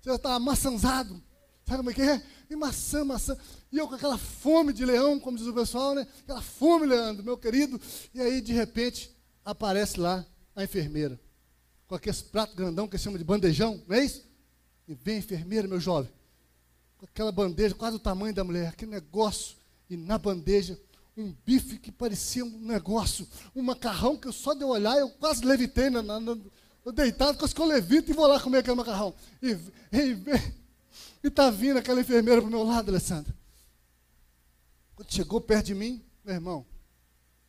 Você 0.00 0.10
já 0.10 0.14
está 0.16 0.38
maçãzado. 0.38 1.20
Sabe 1.66 1.78
como 1.78 1.90
é 1.90 1.94
que 1.94 2.02
é? 2.02 2.22
E 2.50 2.56
maçã, 2.56 3.04
maçã. 3.04 3.36
E 3.72 3.78
eu 3.78 3.88
com 3.88 3.94
aquela 3.94 4.18
fome 4.18 4.72
de 4.72 4.84
leão, 4.84 5.18
como 5.18 5.36
diz 5.36 5.46
o 5.46 5.54
pessoal, 5.54 5.94
né? 5.94 6.06
Aquela 6.20 6.42
fome, 6.42 6.86
Leandro, 6.86 7.24
meu 7.24 7.38
querido. 7.38 7.80
E 8.12 8.20
aí, 8.20 8.40
de 8.40 8.52
repente, 8.52 9.10
aparece 9.44 9.98
lá 9.98 10.24
a 10.54 10.62
enfermeira. 10.62 11.18
Com 11.86 11.94
aquele 11.94 12.16
prato 12.30 12.54
grandão 12.54 12.86
que 12.86 12.98
chama 12.98 13.18
de 13.18 13.24
bandejão, 13.24 13.82
não 13.88 13.96
é 13.96 14.04
isso? 14.04 14.24
E 14.86 14.94
vem 14.94 15.16
a 15.16 15.18
enfermeira, 15.18 15.66
meu 15.66 15.80
jovem. 15.80 16.12
Com 16.98 17.06
aquela 17.06 17.32
bandeja, 17.32 17.74
quase 17.74 17.96
o 17.96 18.00
tamanho 18.00 18.34
da 18.34 18.44
mulher. 18.44 18.68
Aquele 18.68 18.90
negócio. 18.90 19.56
E 19.88 19.96
na 19.96 20.18
bandeja, 20.18 20.78
um 21.16 21.34
bife 21.46 21.78
que 21.78 21.90
parecia 21.90 22.44
um 22.44 22.58
negócio. 22.60 23.26
Um 23.56 23.62
macarrão 23.62 24.16
que 24.16 24.28
eu 24.28 24.32
só 24.32 24.52
de 24.52 24.64
olhar, 24.64 24.98
eu 24.98 25.08
quase 25.08 25.44
levitei 25.44 25.88
na, 25.88 26.02
na, 26.02 26.20
na 26.20 26.36
deitado, 26.94 27.38
quase 27.38 27.54
que 27.54 27.60
eu 27.60 27.66
levito 27.66 28.10
e 28.10 28.14
vou 28.14 28.26
lá 28.26 28.38
comer 28.38 28.58
aquele 28.58 28.76
macarrão. 28.76 29.14
E, 29.42 29.52
e, 29.92 30.63
e 31.24 31.28
está 31.28 31.50
vindo 31.50 31.78
aquela 31.78 32.02
enfermeira 32.02 32.42
para 32.42 32.48
o 32.48 32.50
meu 32.50 32.62
lado, 32.62 32.90
Alessandra. 32.90 33.34
Quando 34.94 35.10
chegou 35.10 35.40
perto 35.40 35.66
de 35.66 35.74
mim, 35.74 36.04
meu 36.22 36.34
irmão, 36.34 36.66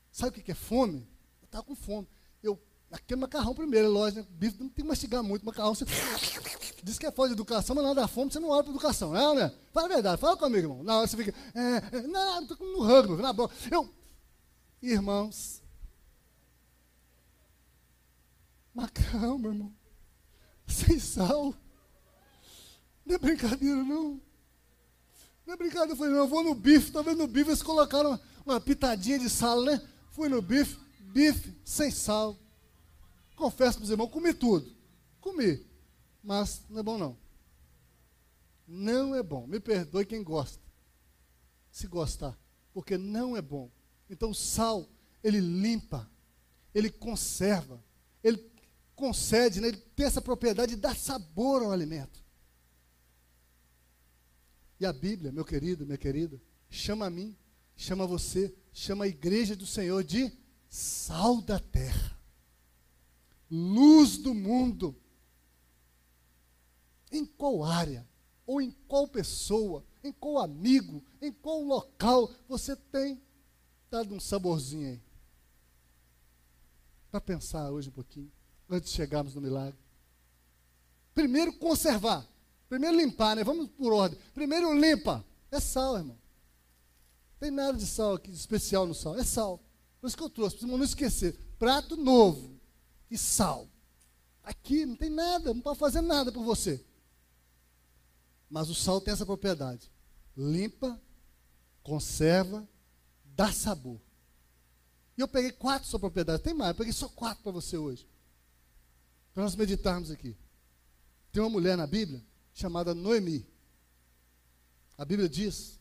sabe 0.09 0.29
o 0.29 0.41
que 0.41 0.49
é 0.49 0.55
fome? 0.55 1.05
Eu 1.41 1.45
estava 1.45 1.63
com 1.65 1.75
fome. 1.75 2.07
Eu, 2.41 2.57
aquele 2.89 3.19
macarrão 3.19 3.53
primeiro, 3.53 3.87
é 3.87 3.89
lógico, 3.89 4.21
né? 4.21 4.27
bife 4.29 4.57
não 4.61 4.69
tem 4.69 4.83
que 4.85 4.87
mastigar 4.87 5.21
muito, 5.21 5.45
macarrão 5.45 5.75
você 5.75 5.83
diz 6.81 6.97
que 6.97 7.05
é 7.05 7.11
falta 7.11 7.29
de 7.29 7.33
educação, 7.33 7.75
mas 7.75 7.83
na 7.83 7.91
hora 7.91 8.01
da 8.01 8.07
fome 8.07 8.31
você 8.31 8.39
não 8.39 8.47
olha 8.47 8.63
para 8.63 8.71
educação, 8.71 9.13
é, 9.13 9.35
né? 9.35 9.53
Fala 9.73 9.87
a 9.87 9.89
verdade, 9.89 10.21
fala 10.21 10.37
comigo, 10.37 10.57
irmão. 10.57 10.81
Na 10.81 10.99
hora 10.99 11.07
você 11.07 11.17
fica, 11.17 11.33
é, 11.53 11.97
é, 11.97 12.01
não, 12.07 12.43
estou 12.43 12.57
no 12.57 12.81
rugby, 12.81 13.21
na 13.21 13.33
boca. 13.33 13.53
Eu, 13.69 13.93
irmãos, 14.81 15.61
macarrão, 18.73 19.37
meu 19.37 19.51
irmão, 19.51 19.73
sem 20.65 20.97
sal. 20.97 21.53
Não 23.05 23.15
é 23.15 23.17
brincadeira, 23.17 23.83
não. 23.83 24.19
Não 25.45 25.53
é 25.53 25.57
brincadeira. 25.57 25.93
Eu 25.93 25.95
falei, 25.95 26.11
não, 26.11 26.19
eu 26.19 26.27
vou 26.27 26.43
no 26.43 26.55
bife. 26.55 26.91
Talvez 26.91 27.17
no 27.17 27.27
bife 27.27 27.49
eles 27.49 27.61
colocaram 27.61 28.11
uma, 28.11 28.21
uma 28.45 28.61
pitadinha 28.61 29.19
de 29.19 29.29
sal, 29.29 29.63
né? 29.63 29.81
Fui 30.11 30.27
no 30.27 30.41
bife, 30.41 30.77
bife 31.13 31.55
sem 31.63 31.91
sal. 31.91 32.35
Confesso 33.35 33.77
para 33.77 33.83
os 33.83 33.89
irmãos, 33.91 34.09
comi 34.09 34.33
tudo. 34.33 34.73
Comi. 35.21 35.63
Mas 36.23 36.63
não 36.69 36.79
é 36.79 36.83
bom, 36.83 36.97
não. 36.97 37.17
Não 38.67 39.13
é 39.13 39.21
bom. 39.21 39.45
Me 39.45 39.59
perdoe 39.59 40.05
quem 40.05 40.23
gosta. 40.23 40.59
Se 41.71 41.85
gostar. 41.85 42.35
Porque 42.73 42.97
não 42.97 43.37
é 43.37 43.41
bom. 43.41 43.69
Então, 44.09 44.31
o 44.31 44.35
sal, 44.35 44.89
ele 45.23 45.39
limpa, 45.39 46.09
ele 46.73 46.89
conserva, 46.89 47.83
ele 48.23 48.51
concede, 48.95 49.59
né? 49.59 49.67
ele 49.67 49.77
tem 49.77 50.05
essa 50.05 50.21
propriedade 50.21 50.75
de 50.75 50.81
dar 50.81 50.95
sabor 50.95 51.63
ao 51.63 51.71
alimento. 51.71 52.24
A 54.85 54.93
Bíblia, 54.93 55.31
meu 55.31 55.43
querido, 55.43 55.85
minha 55.85 55.97
querida, 55.97 56.41
chama 56.69 57.05
a 57.05 57.09
mim, 57.09 57.35
chama 57.75 58.05
você, 58.05 58.53
chama 58.71 59.05
a 59.05 59.07
igreja 59.07 59.55
do 59.55 59.65
Senhor 59.65 60.03
de 60.03 60.31
sal 60.67 61.41
da 61.41 61.59
terra. 61.59 62.17
luz 63.49 64.17
do 64.17 64.33
mundo. 64.33 64.95
Em 67.11 67.25
qual 67.25 67.63
área, 67.63 68.07
ou 68.45 68.61
em 68.61 68.71
qual 68.87 69.07
pessoa, 69.07 69.85
em 70.03 70.11
qual 70.11 70.39
amigo, 70.39 71.03
em 71.21 71.31
qual 71.31 71.61
local 71.61 72.31
você 72.47 72.75
tem 72.75 73.21
dado 73.89 74.13
um 74.13 74.19
saborzinho 74.19 74.89
aí? 74.89 75.01
Para 77.09 77.21
pensar 77.21 77.71
hoje 77.71 77.89
um 77.89 77.93
pouquinho, 77.93 78.31
antes 78.69 78.89
de 78.89 78.95
chegarmos 78.95 79.33
no 79.33 79.41
milagre. 79.41 79.79
Primeiro, 81.13 81.53
conservar. 81.53 82.27
Primeiro, 82.75 82.97
limpar, 82.97 83.37
né? 83.37 83.43
Vamos 83.45 83.69
por 83.69 83.93
ordem. 83.93 84.19
Primeiro, 84.33 84.77
limpa. 84.77 85.25
É 85.49 85.61
sal, 85.61 85.95
irmão. 85.95 86.17
Não 86.17 87.39
tem 87.39 87.49
nada 87.49 87.77
de 87.77 87.85
sal 87.85 88.15
aqui, 88.15 88.29
de 88.29 88.35
especial 88.35 88.85
no 88.85 88.93
sal. 88.93 89.17
É 89.17 89.23
sal. 89.23 89.63
Por 90.01 90.07
isso 90.07 90.17
que 90.17 90.23
eu 90.23 90.29
trouxe, 90.29 90.57
para 90.57 90.67
não 90.67 90.83
esquecer. 90.83 91.39
Prato 91.57 91.95
novo 91.95 92.59
e 93.09 93.17
sal. 93.17 93.69
Aqui 94.43 94.85
não 94.85 94.97
tem 94.97 95.09
nada, 95.09 95.53
não 95.53 95.61
pode 95.61 95.79
fazer 95.79 96.01
nada 96.01 96.33
por 96.33 96.43
você. 96.43 96.85
Mas 98.49 98.69
o 98.69 98.75
sal 98.75 98.99
tem 98.99 99.13
essa 99.13 99.25
propriedade. 99.25 99.89
Limpa, 100.35 101.01
conserva, 101.81 102.67
dá 103.23 103.53
sabor. 103.53 104.01
E 105.17 105.21
eu 105.21 105.29
peguei 105.29 105.53
quatro 105.53 105.87
sua 105.87 105.97
propriedade. 105.97 106.43
Tem 106.43 106.53
mais, 106.53 106.71
eu 106.71 106.75
peguei 106.75 106.91
só 106.91 107.07
quatro 107.07 107.41
para 107.41 107.53
você 107.53 107.77
hoje. 107.77 108.05
Para 109.33 109.43
nós 109.43 109.55
meditarmos 109.55 110.11
aqui. 110.11 110.35
Tem 111.31 111.41
uma 111.41 111.49
mulher 111.49 111.77
na 111.77 111.87
Bíblia 111.87 112.21
chamada 112.55 112.95
Noemi. 112.95 113.45
A 114.97 115.03
Bíblia 115.03 115.29
diz 115.29 115.77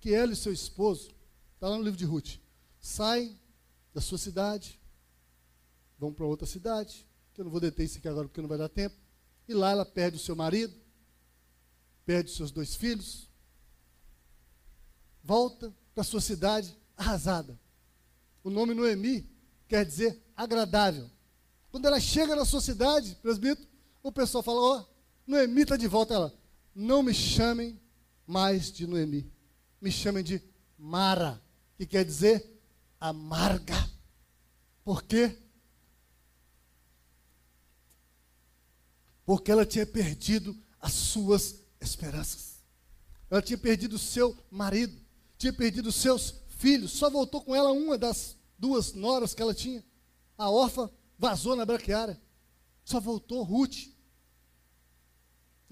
que 0.00 0.12
ela 0.12 0.32
e 0.32 0.36
seu 0.36 0.52
esposo, 0.52 1.14
está 1.54 1.68
lá 1.68 1.76
no 1.78 1.84
livro 1.84 1.96
de 1.96 2.04
Ruth, 2.04 2.38
saem 2.80 3.40
da 3.94 4.00
sua 4.00 4.18
cidade, 4.18 4.80
vão 5.96 6.12
para 6.12 6.26
outra 6.26 6.46
cidade, 6.46 7.06
que 7.32 7.40
eu 7.40 7.44
não 7.44 7.52
vou 7.52 7.60
deter 7.60 7.86
isso 7.86 7.98
aqui 7.98 8.08
agora 8.08 8.26
porque 8.26 8.40
não 8.42 8.48
vai 8.48 8.58
dar 8.58 8.68
tempo, 8.68 8.96
e 9.48 9.54
lá 9.54 9.70
ela 9.70 9.86
perde 9.86 10.16
o 10.16 10.20
seu 10.20 10.34
marido, 10.34 10.74
perde 12.04 12.30
os 12.30 12.36
seus 12.36 12.50
dois 12.50 12.74
filhos, 12.74 13.28
volta 15.22 15.72
para 15.94 16.02
sua 16.02 16.20
cidade 16.20 16.76
arrasada. 16.96 17.58
O 18.42 18.50
nome 18.50 18.74
Noemi 18.74 19.30
quer 19.68 19.86
dizer 19.86 20.20
agradável. 20.36 21.08
Quando 21.70 21.86
ela 21.86 22.00
chega 22.00 22.34
na 22.34 22.44
sua 22.44 22.60
cidade, 22.60 23.16
presbítero, 23.22 23.68
o 24.02 24.10
pessoal 24.10 24.42
fala: 24.42 24.60
Ó, 24.60 24.80
oh, 24.80 24.91
Noemi 25.26 25.62
está 25.62 25.76
de 25.76 25.86
volta. 25.86 26.14
Ela, 26.14 26.34
não 26.74 27.02
me 27.02 27.14
chamem 27.14 27.80
mais 28.26 28.72
de 28.72 28.86
Noemi, 28.86 29.30
me 29.80 29.90
chamem 29.90 30.22
de 30.22 30.42
Mara, 30.78 31.42
que 31.76 31.86
quer 31.86 32.04
dizer 32.04 32.60
amarga. 33.00 33.90
Por 34.84 35.02
quê? 35.02 35.38
Porque 39.24 39.50
ela 39.50 39.64
tinha 39.66 39.86
perdido 39.86 40.56
as 40.80 40.92
suas 40.92 41.56
esperanças. 41.80 42.62
Ela 43.30 43.42
tinha 43.42 43.58
perdido 43.58 43.94
o 43.94 43.98
seu 43.98 44.36
marido, 44.50 45.00
tinha 45.38 45.52
perdido 45.52 45.88
os 45.88 45.94
seus 45.94 46.34
filhos, 46.48 46.92
só 46.92 47.08
voltou 47.08 47.40
com 47.40 47.54
ela 47.54 47.72
uma 47.72 47.96
das 47.96 48.36
duas 48.58 48.92
noras 48.92 49.34
que 49.34 49.42
ela 49.42 49.54
tinha. 49.54 49.84
A 50.36 50.50
órfã 50.50 50.90
vazou 51.18 51.56
na 51.56 51.64
braquiária. 51.64 52.20
Só 52.84 53.00
voltou 53.00 53.42
Ruth. 53.42 53.88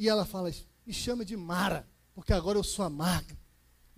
E 0.01 0.09
ela 0.09 0.25
fala: 0.25 0.51
me 0.87 0.95
chama 0.95 1.27
de 1.27 1.37
Mara, 1.37 1.87
porque 2.15 2.33
agora 2.33 2.57
eu 2.57 2.65
sou 2.65 2.87
amarga. 2.87 3.37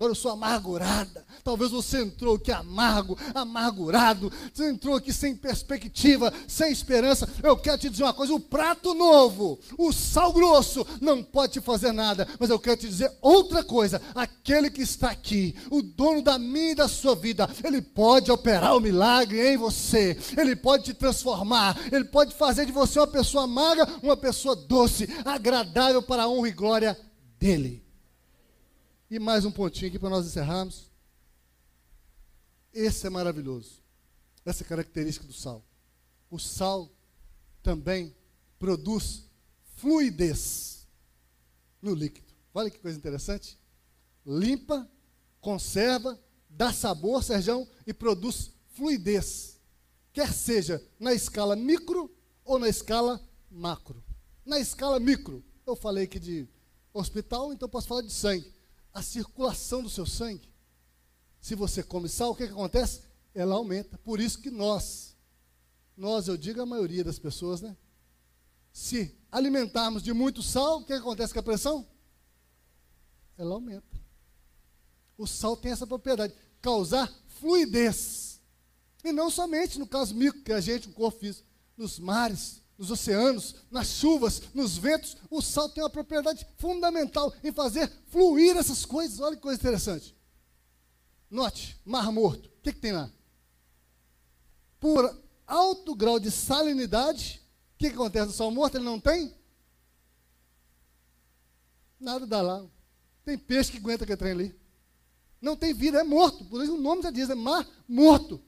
Agora 0.02 0.10
eu 0.10 0.16
sou 0.16 0.32
amargurada. 0.32 1.24
Talvez 1.44 1.70
você 1.70 2.02
entrou 2.02 2.34
aqui 2.34 2.50
amargo, 2.50 3.16
amargurado. 3.32 4.32
Você 4.52 4.68
entrou 4.68 4.96
aqui 4.96 5.12
sem 5.12 5.36
perspectiva, 5.36 6.34
sem 6.48 6.72
esperança. 6.72 7.28
Eu 7.40 7.56
quero 7.56 7.78
te 7.78 7.88
dizer 7.88 8.02
uma 8.02 8.12
coisa: 8.12 8.34
o 8.34 8.40
prato 8.40 8.94
novo, 8.94 9.60
o 9.78 9.92
sal 9.92 10.32
grosso, 10.32 10.84
não 11.00 11.22
pode 11.22 11.52
te 11.52 11.60
fazer 11.60 11.92
nada. 11.92 12.26
Mas 12.40 12.50
eu 12.50 12.58
quero 12.58 12.78
te 12.78 12.88
dizer 12.88 13.12
outra 13.20 13.62
coisa: 13.62 14.02
aquele 14.12 14.70
que 14.70 14.82
está 14.82 15.08
aqui, 15.08 15.54
o 15.70 15.80
dono 15.80 16.20
da 16.20 16.36
minha 16.36 16.72
e 16.72 16.74
da 16.74 16.88
sua 16.88 17.14
vida, 17.14 17.48
ele 17.62 17.80
pode 17.80 18.28
operar 18.28 18.76
o 18.76 18.80
milagre 18.80 19.52
em 19.52 19.56
você. 19.56 20.18
Ele 20.36 20.56
pode 20.56 20.82
te 20.82 20.94
transformar. 20.94 21.78
Ele 21.92 22.06
pode 22.06 22.34
fazer 22.34 22.66
de 22.66 22.72
você 22.72 22.98
uma 22.98 23.06
pessoa 23.06 23.44
amarga, 23.44 23.88
uma 24.02 24.16
pessoa 24.16 24.56
doce, 24.56 25.08
agradável 25.24 26.02
para 26.02 26.24
a 26.24 26.28
honra 26.28 26.48
e 26.48 26.52
glória 26.52 26.98
dele. 27.38 27.91
E 29.12 29.18
mais 29.18 29.44
um 29.44 29.52
pontinho 29.52 29.88
aqui 29.88 29.98
para 29.98 30.08
nós 30.08 30.24
encerrarmos. 30.24 30.90
Esse 32.72 33.06
é 33.06 33.10
maravilhoso. 33.10 33.82
Essa 34.42 34.62
é 34.62 34.66
característica 34.66 35.26
do 35.26 35.34
sal. 35.34 35.62
O 36.30 36.38
sal 36.38 36.90
também 37.62 38.16
produz 38.58 39.28
fluidez 39.76 40.88
no 41.82 41.94
líquido. 41.94 42.32
Olha 42.54 42.70
que 42.70 42.78
coisa 42.78 42.96
interessante. 42.96 43.58
Limpa, 44.24 44.90
conserva, 45.42 46.18
dá 46.48 46.72
sabor, 46.72 47.22
Serjão, 47.22 47.68
e 47.86 47.92
produz 47.92 48.50
fluidez. 48.70 49.60
Quer 50.10 50.32
seja 50.32 50.82
na 50.98 51.12
escala 51.12 51.54
micro 51.54 52.10
ou 52.46 52.58
na 52.58 52.66
escala 52.70 53.20
macro. 53.50 54.02
Na 54.42 54.58
escala 54.58 54.98
micro, 54.98 55.44
eu 55.66 55.76
falei 55.76 56.04
aqui 56.04 56.18
de 56.18 56.48
hospital, 56.94 57.52
então 57.52 57.68
posso 57.68 57.88
falar 57.88 58.00
de 58.00 58.10
sangue 58.10 58.50
a 58.92 59.02
circulação 59.02 59.82
do 59.82 59.90
seu 59.90 60.06
sangue. 60.06 60.48
Se 61.40 61.54
você 61.54 61.82
come 61.82 62.08
sal, 62.08 62.30
o 62.30 62.36
que, 62.36 62.46
que 62.46 62.52
acontece? 62.52 63.02
Ela 63.34 63.54
aumenta. 63.54 63.98
Por 63.98 64.20
isso 64.20 64.38
que 64.38 64.50
nós, 64.50 65.16
nós, 65.96 66.28
eu 66.28 66.36
digo 66.36 66.60
a 66.60 66.66
maioria 66.66 67.02
das 67.02 67.18
pessoas, 67.18 67.60
né? 67.60 67.76
Se 68.72 69.16
alimentarmos 69.30 70.02
de 70.02 70.12
muito 70.12 70.42
sal, 70.42 70.78
o 70.78 70.80
que, 70.80 70.92
que 70.92 71.00
acontece 71.00 71.32
com 71.32 71.40
a 71.40 71.42
pressão? 71.42 71.86
Ela 73.36 73.54
aumenta. 73.54 74.00
O 75.18 75.26
sal 75.26 75.56
tem 75.56 75.72
essa 75.72 75.86
propriedade, 75.86 76.34
causar 76.60 77.12
fluidez. 77.40 78.40
E 79.04 79.10
não 79.10 79.30
somente 79.30 79.78
no 79.78 79.86
caso 79.86 80.14
micro, 80.14 80.42
que 80.42 80.52
a 80.52 80.60
gente, 80.60 80.88
o 80.88 80.92
corpo 80.92 81.18
físico, 81.18 81.46
nos 81.76 81.98
mares, 81.98 82.61
nos 82.78 82.90
oceanos, 82.90 83.54
nas 83.70 83.88
chuvas, 83.88 84.42
nos 84.54 84.76
ventos, 84.76 85.16
o 85.30 85.40
sal 85.40 85.68
tem 85.68 85.82
uma 85.82 85.90
propriedade 85.90 86.46
fundamental 86.56 87.32
em 87.44 87.52
fazer 87.52 87.90
fluir 88.06 88.56
essas 88.56 88.84
coisas. 88.84 89.20
Olha 89.20 89.36
que 89.36 89.42
coisa 89.42 89.60
interessante. 89.60 90.16
Note, 91.30 91.80
Mar 91.84 92.10
Morto, 92.10 92.46
o 92.46 92.62
que, 92.62 92.72
que 92.72 92.80
tem 92.80 92.92
lá? 92.92 93.10
Por 94.80 95.22
alto 95.46 95.94
grau 95.94 96.18
de 96.18 96.30
salinidade, 96.30 97.42
o 97.74 97.78
que, 97.78 97.88
que 97.88 97.94
acontece 97.94 98.26
no 98.26 98.32
sal 98.32 98.50
morto? 98.50 98.76
Ele 98.76 98.84
não 98.84 98.98
tem? 98.98 99.34
Nada 102.00 102.26
dá 102.26 102.42
lá. 102.42 102.64
Tem 103.24 103.38
peixe 103.38 103.70
que 103.70 103.78
aguenta 103.78 104.04
aquele 104.04 104.16
trem 104.16 104.32
ali. 104.32 104.62
Não 105.40 105.56
tem 105.56 105.74
vida, 105.74 106.00
é 106.00 106.04
morto. 106.04 106.44
Por 106.44 106.62
isso 106.62 106.74
o 106.74 106.80
nome 106.80 107.02
já 107.02 107.10
diz, 107.10 107.28
é 107.30 107.34
mar 107.34 107.68
morto. 107.86 108.42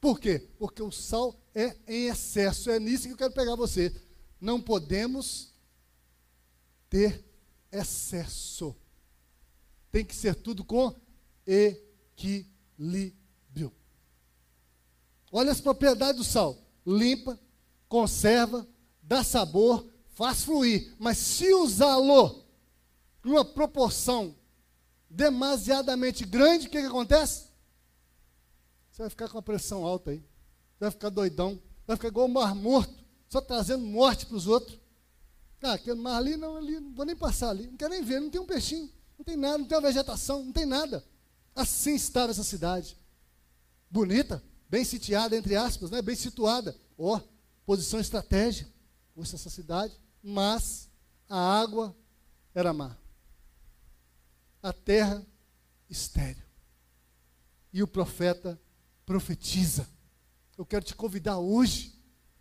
Por 0.00 0.18
quê? 0.18 0.48
Porque 0.58 0.82
o 0.82 0.90
sal 0.90 1.39
é 1.54 1.76
em 1.86 2.06
excesso. 2.08 2.70
É 2.70 2.78
nisso 2.78 3.06
que 3.06 3.12
eu 3.12 3.16
quero 3.16 3.32
pegar 3.32 3.56
você. 3.56 3.94
Não 4.40 4.60
podemos 4.60 5.52
ter 6.88 7.24
excesso. 7.70 8.76
Tem 9.90 10.04
que 10.04 10.14
ser 10.14 10.34
tudo 10.34 10.64
com 10.64 10.94
equilíbrio. 11.46 13.20
Olha 15.32 15.52
as 15.52 15.60
propriedades 15.60 16.16
do 16.16 16.24
sal: 16.24 16.56
limpa, 16.86 17.38
conserva, 17.88 18.66
dá 19.02 19.22
sabor, 19.24 19.86
faz 20.08 20.44
fluir. 20.44 20.94
Mas 20.98 21.18
se 21.18 21.52
usá-lo 21.54 22.44
numa 23.22 23.44
proporção 23.44 24.34
demasiadamente 25.08 26.24
grande, 26.24 26.66
o 26.66 26.70
que, 26.70 26.80
que 26.80 26.86
acontece? 26.86 27.50
Você 28.90 29.02
vai 29.02 29.10
ficar 29.10 29.28
com 29.28 29.38
a 29.38 29.42
pressão 29.42 29.84
alta 29.84 30.12
aí 30.12 30.29
vai 30.80 30.90
ficar 30.90 31.10
doidão, 31.10 31.60
vai 31.86 31.94
ficar 31.94 32.08
igual 32.08 32.26
o 32.26 32.32
mar 32.32 32.54
morto, 32.54 33.04
só 33.28 33.40
trazendo 33.40 33.84
morte 33.84 34.24
para 34.24 34.36
os 34.36 34.46
outros. 34.46 34.80
Ah, 35.62 35.74
aquele 35.74 36.00
mar 36.00 36.16
ali, 36.16 36.38
não, 36.38 36.56
ali, 36.56 36.80
não 36.80 36.94
vou 36.94 37.04
nem 37.04 37.14
passar 37.14 37.50
ali, 37.50 37.66
não 37.66 37.76
quero 37.76 37.90
nem 37.90 38.02
ver, 38.02 38.18
não 38.18 38.30
tem 38.30 38.40
um 38.40 38.46
peixinho, 38.46 38.90
não 39.18 39.24
tem 39.24 39.36
nada, 39.36 39.58
não 39.58 39.66
tem 39.66 39.76
uma 39.76 39.86
vegetação, 39.86 40.42
não 40.42 40.52
tem 40.52 40.64
nada. 40.64 41.04
Assim 41.54 41.94
estava 41.94 42.30
essa 42.30 42.42
cidade. 42.42 42.96
Bonita, 43.90 44.42
bem 44.70 44.82
sitiada, 44.82 45.36
entre 45.36 45.54
aspas, 45.54 45.90
né? 45.90 46.00
bem 46.00 46.16
situada. 46.16 46.74
Ó, 46.96 47.16
oh, 47.16 47.20
posição 47.66 48.00
estratégica, 48.00 48.70
fosse 49.14 49.34
essa 49.34 49.50
cidade, 49.50 50.00
mas 50.22 50.88
a 51.28 51.60
água 51.60 51.94
era 52.54 52.72
má. 52.72 52.96
A 54.62 54.72
terra 54.72 55.26
estéreo. 55.90 56.42
E 57.72 57.82
o 57.82 57.88
profeta 57.88 58.58
profetiza 59.04 59.86
eu 60.60 60.66
quero 60.66 60.84
te 60.84 60.94
convidar 60.94 61.38
hoje 61.38 61.94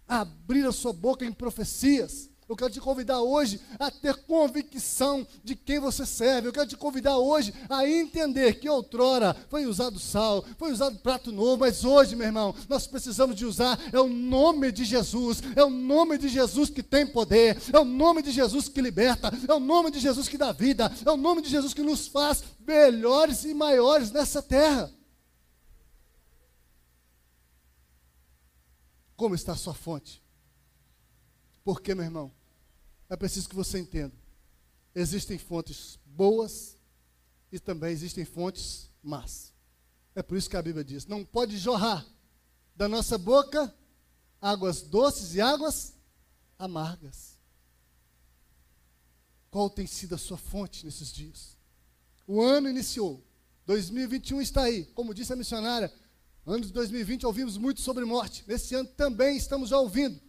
a 0.06 0.20
abrir 0.20 0.66
a 0.66 0.74
sua 0.74 0.92
boca 0.92 1.24
em 1.24 1.32
profecias, 1.32 2.30
Eu 2.50 2.56
quero 2.56 2.74
te 2.74 2.82
convidar 2.82 3.22
hoje 3.22 3.62
a 3.80 3.92
ter 3.92 4.16
convicção 4.24 5.26
de 5.44 5.56
quem 5.56 5.80
você 5.80 6.04
serve. 6.04 6.48
Eu 6.48 6.52
quero 6.52 6.68
te 6.68 6.76
convidar 6.76 7.16
hoje 7.20 7.54
a 7.70 7.88
entender 7.88 8.56
que 8.56 8.68
outrora 8.68 9.36
foi 9.50 9.68
usado 9.68 10.00
sal, 10.00 10.44
foi 10.58 10.72
usado 10.72 10.98
prato 10.98 11.32
novo, 11.32 11.60
mas 11.60 11.86
hoje, 11.86 12.16
meu 12.16 12.26
irmão, 12.26 12.56
nós 12.68 12.88
precisamos 12.88 13.36
de 13.36 13.46
usar 13.46 13.80
é 13.94 14.00
o 14.00 14.10
nome 14.10 14.72
de 14.72 14.84
Jesus. 14.84 15.44
É 15.56 15.64
o 15.64 15.70
nome 15.70 16.18
de 16.18 16.28
Jesus 16.28 16.72
que 16.72 16.82
tem 16.82 17.06
poder. 17.06 17.56
É 17.72 17.78
o 17.78 17.86
nome 17.86 18.24
de 18.24 18.32
Jesus 18.32 18.68
que 18.68 18.82
liberta. 18.82 19.32
É 19.48 19.54
o 19.54 19.60
nome 19.60 19.92
de 19.92 20.00
Jesus 20.00 20.28
que 20.28 20.38
dá 20.38 20.52
vida. 20.52 20.92
É 21.06 21.12
o 21.12 21.18
nome 21.18 21.44
de 21.44 21.50
Jesus 21.50 21.72
que 21.72 21.84
nos 21.84 22.08
faz 22.08 22.44
melhores 22.68 23.46
e 23.46 23.54
maiores 23.54 24.12
nessa 24.12 24.42
terra. 24.42 24.92
Como 29.20 29.36
está 29.36 29.52
a 29.52 29.58
sua 29.58 29.74
fonte? 29.74 30.24
Porque, 31.62 31.94
meu 31.94 32.06
irmão, 32.06 32.32
é 33.10 33.18
preciso 33.18 33.50
que 33.50 33.56
você 33.56 33.78
entenda. 33.78 34.16
Existem 34.96 35.38
fontes 35.38 36.00
boas 36.06 36.78
e 37.52 37.60
também 37.60 37.92
existem 37.92 38.24
fontes 38.24 38.90
más. 39.04 39.54
É 40.16 40.24
por 40.24 40.38
isso 40.38 40.50
que 40.50 40.56
a 40.56 40.62
Bíblia 40.62 40.86
diz: 40.86 41.06
não 41.06 41.26
pode 41.26 41.58
jorrar 41.58 42.08
da 42.74 42.88
nossa 42.88 43.18
boca 43.18 43.76
águas 44.40 44.84
doces 44.84 45.36
e 45.36 45.42
águas 45.42 45.94
amargas. 46.58 47.38
Qual 49.52 49.70
tem 49.70 49.86
sido 49.86 50.16
a 50.16 50.18
sua 50.18 50.38
fonte 50.38 50.86
nesses 50.86 51.12
dias? 51.12 51.58
O 52.26 52.42
ano 52.42 52.70
iniciou, 52.70 53.22
2021 53.66 54.42
está 54.42 54.64
aí. 54.64 54.86
Como 54.86 55.14
disse 55.14 55.34
a 55.34 55.36
missionária, 55.36 55.94
ano 56.46 56.66
de 56.66 56.74
2020 56.74 57.26
ouvimos 57.26 57.58
muito 57.58 57.82
sobre 57.82 58.06
morte. 58.06 58.44
Nesse 58.48 58.74
ano 58.76 58.88
também 58.90 59.38
estamos 59.38 59.70
já 59.70 59.78
ouvindo. 59.78 60.20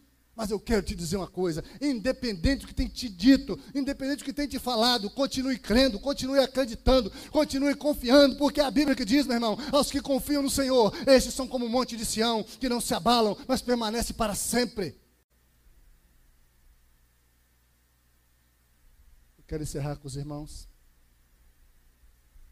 Mas 0.40 0.51
eu 0.51 0.59
quero 0.59 0.83
te 0.83 0.94
dizer 0.94 1.18
uma 1.18 1.29
coisa: 1.29 1.62
independente 1.81 2.62
do 2.62 2.66
que 2.68 2.75
tem 2.75 2.88
te 2.88 3.09
dito, 3.09 3.59
independente 3.75 4.20
do 4.20 4.25
que 4.25 4.33
tem 4.33 4.49
te 4.49 4.59
falado, 4.59 5.11
continue 5.11 5.59
crendo, 5.59 5.99
continue 5.99 6.38
acreditando, 6.38 7.12
continue 7.31 7.75
confiando, 7.75 8.37
porque 8.37 8.61
é 8.61 8.64
a 8.64 8.70
Bíblia 8.70 8.96
que 8.96 9.05
diz, 9.05 9.27
meu 9.27 9.35
irmão, 9.35 9.59
aos 9.70 9.90
que 9.90 10.01
confiam 10.01 10.42
no 10.42 10.49
Senhor, 10.49 10.96
estes 11.07 11.35
são 11.35 11.46
como 11.46 11.66
o 11.66 11.68
monte 11.68 11.94
de 11.96 12.07
Sião, 12.07 12.42
que 12.42 12.68
não 12.68 12.81
se 12.81 12.94
abalam, 12.94 13.37
mas 13.46 13.61
permanece 13.61 14.14
para 14.14 14.35
sempre. 14.35 14.99
Eu 19.37 19.44
quero 19.46 19.62
encerrar 19.62 19.96
com 19.96 20.09
os 20.09 20.16
irmãos. 20.16 20.66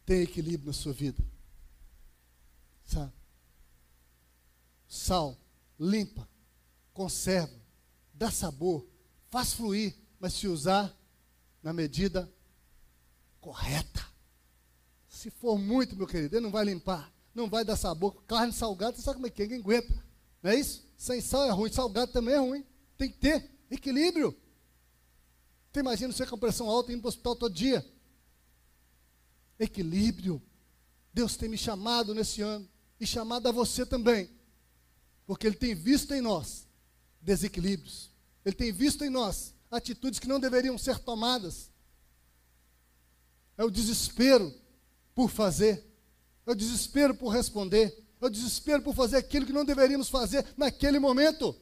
Tenha 0.05 0.25
equilíbrio 0.25 0.67
na 0.67 0.73
sua 0.75 0.93
vida. 0.93 1.25
Sabe? 2.85 3.18
Sal, 4.89 5.37
limpa, 5.79 6.29
conserva 6.93 7.59
dá 8.19 8.31
sabor, 8.31 8.85
faz 9.31 9.53
fluir, 9.53 9.95
mas 10.19 10.35
se 10.35 10.49
usar 10.49 10.95
na 11.63 11.73
medida 11.73 12.31
correta. 13.41 14.05
Se 15.09 15.31
for 15.31 15.57
muito, 15.57 15.97
meu 15.97 16.07
querido, 16.07 16.37
ele 16.37 16.45
não 16.45 16.51
vai 16.51 16.65
limpar, 16.65 17.13
não 17.33 17.49
vai 17.49 17.65
dar 17.65 17.77
sabor. 17.77 18.23
Carne 18.25 18.53
salgada, 18.53 18.97
você 18.97 19.03
sabe 19.03 19.17
como 19.17 19.29
é 19.29 19.31
que 19.31 19.43
é, 19.43 19.45
ninguém 19.45 19.61
aguenta. 19.61 20.05
Não 20.43 20.51
é 20.51 20.57
isso? 20.57 20.85
Sem 20.97 21.21
sal 21.21 21.45
é 21.45 21.51
ruim, 21.51 21.71
salgado 21.71 22.13
também 22.13 22.35
é 22.35 22.39
ruim. 22.39 22.65
Tem 22.97 23.09
que 23.09 23.19
ter 23.19 23.49
equilíbrio. 23.71 24.37
Você 25.73 25.81
imagina 25.81 26.13
você 26.13 26.27
com 26.27 26.37
pressão 26.37 26.69
alta 26.69 26.93
indo 26.93 27.01
para 27.01 27.07
o 27.07 27.11
hospital 27.11 27.37
todo 27.37 27.55
dia. 27.55 27.87
Equilíbrio. 29.59 30.43
Deus 31.15 31.37
tem 31.37 31.49
me 31.49 31.59
chamado 31.59 32.15
nesse 32.15 32.43
ano 32.43 32.69
e 32.99 33.07
chamado 33.07 33.49
a 33.49 33.53
você 33.53 33.87
também, 33.87 34.29
porque 35.29 35.47
Ele 35.47 35.57
tem 35.57 35.75
visto 35.75 36.15
em 36.15 36.23
nós 36.23 36.67
desequilíbrios. 37.21 38.11
Ele 38.43 38.57
tem 38.57 38.73
visto 38.73 39.05
em 39.05 39.11
nós 39.11 39.55
atitudes 39.71 40.19
que 40.19 40.27
não 40.27 40.41
deveriam 40.41 40.79
ser 40.79 40.99
tomadas. 40.99 41.71
É 43.59 43.63
o 43.63 43.71
desespero 43.71 44.51
por 45.15 45.29
fazer, 45.29 45.85
é 46.47 46.51
o 46.51 46.55
desespero 46.55 47.15
por 47.15 47.29
responder, 47.29 48.09
é 48.19 48.25
o 48.25 48.31
desespero 48.31 48.83
por 48.83 48.95
fazer 48.95 49.19
aquilo 49.19 49.45
que 49.45 49.53
não 49.53 49.67
deveríamos 49.67 50.09
fazer 50.09 50.47
naquele 50.57 50.99
momento. 50.99 51.55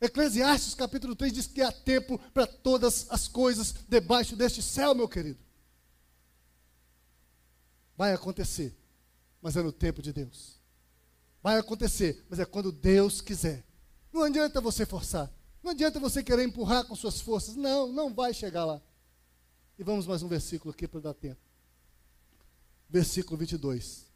Eclesiastes 0.00 0.74
capítulo 0.74 1.14
3 1.14 1.32
diz 1.32 1.46
que 1.46 1.62
há 1.62 1.70
tempo 1.70 2.18
para 2.34 2.46
todas 2.48 3.06
as 3.08 3.28
coisas 3.28 3.72
debaixo 3.88 4.34
deste 4.34 4.62
céu, 4.62 4.96
meu 4.96 5.08
querido. 5.08 5.38
Vai 7.96 8.12
acontecer, 8.12 8.76
mas 9.40 9.56
é 9.56 9.62
no 9.62 9.70
tempo 9.70 10.02
de 10.02 10.12
Deus. 10.12 10.59
Vai 11.42 11.58
acontecer, 11.58 12.24
mas 12.28 12.38
é 12.38 12.44
quando 12.44 12.70
Deus 12.70 13.20
quiser. 13.20 13.64
Não 14.12 14.22
adianta 14.22 14.60
você 14.60 14.84
forçar. 14.84 15.30
Não 15.62 15.72
adianta 15.72 16.00
você 16.00 16.22
querer 16.22 16.44
empurrar 16.44 16.84
com 16.84 16.96
suas 16.96 17.20
forças. 17.20 17.56
Não, 17.56 17.92
não 17.92 18.12
vai 18.12 18.34
chegar 18.34 18.64
lá. 18.64 18.80
E 19.78 19.84
vamos 19.84 20.06
mais 20.06 20.22
um 20.22 20.28
versículo 20.28 20.72
aqui 20.72 20.86
para 20.86 21.00
dar 21.00 21.14
tempo. 21.14 21.40
Versículo 22.88 23.38
22. 23.38 24.06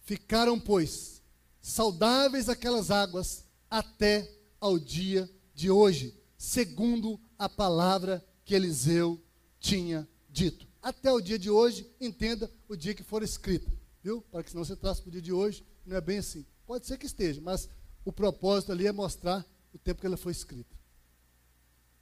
Ficaram, 0.00 0.58
pois, 0.58 1.22
saudáveis 1.60 2.48
aquelas 2.48 2.90
águas 2.90 3.44
até 3.70 4.28
ao 4.58 4.78
dia 4.78 5.30
de 5.54 5.70
hoje, 5.70 6.18
segundo 6.36 7.20
a 7.38 7.48
palavra 7.48 8.24
que 8.44 8.54
Eliseu 8.54 9.22
tinha 9.60 10.08
dito. 10.28 10.66
Até 10.82 11.12
o 11.12 11.20
dia 11.20 11.38
de 11.38 11.50
hoje, 11.50 11.88
entenda 12.00 12.50
o 12.68 12.74
dia 12.74 12.94
que 12.94 13.02
for 13.02 13.22
escrita, 13.22 13.70
viu? 14.02 14.22
Para 14.22 14.42
que 14.42 14.50
senão 14.50 14.64
você 14.64 14.74
traça 14.74 15.02
para 15.02 15.08
o 15.10 15.12
dia 15.12 15.22
de 15.22 15.32
hoje, 15.32 15.64
não 15.84 15.96
é 15.96 16.00
bem 16.00 16.18
assim. 16.18 16.46
Pode 16.66 16.86
ser 16.86 16.98
que 16.98 17.06
esteja, 17.06 17.40
mas 17.40 17.68
o 18.04 18.12
propósito 18.12 18.72
ali 18.72 18.86
é 18.86 18.92
mostrar 18.92 19.44
o 19.72 19.78
tempo 19.78 20.00
que 20.00 20.06
ela 20.06 20.16
foi 20.16 20.32
escrita. 20.32 20.76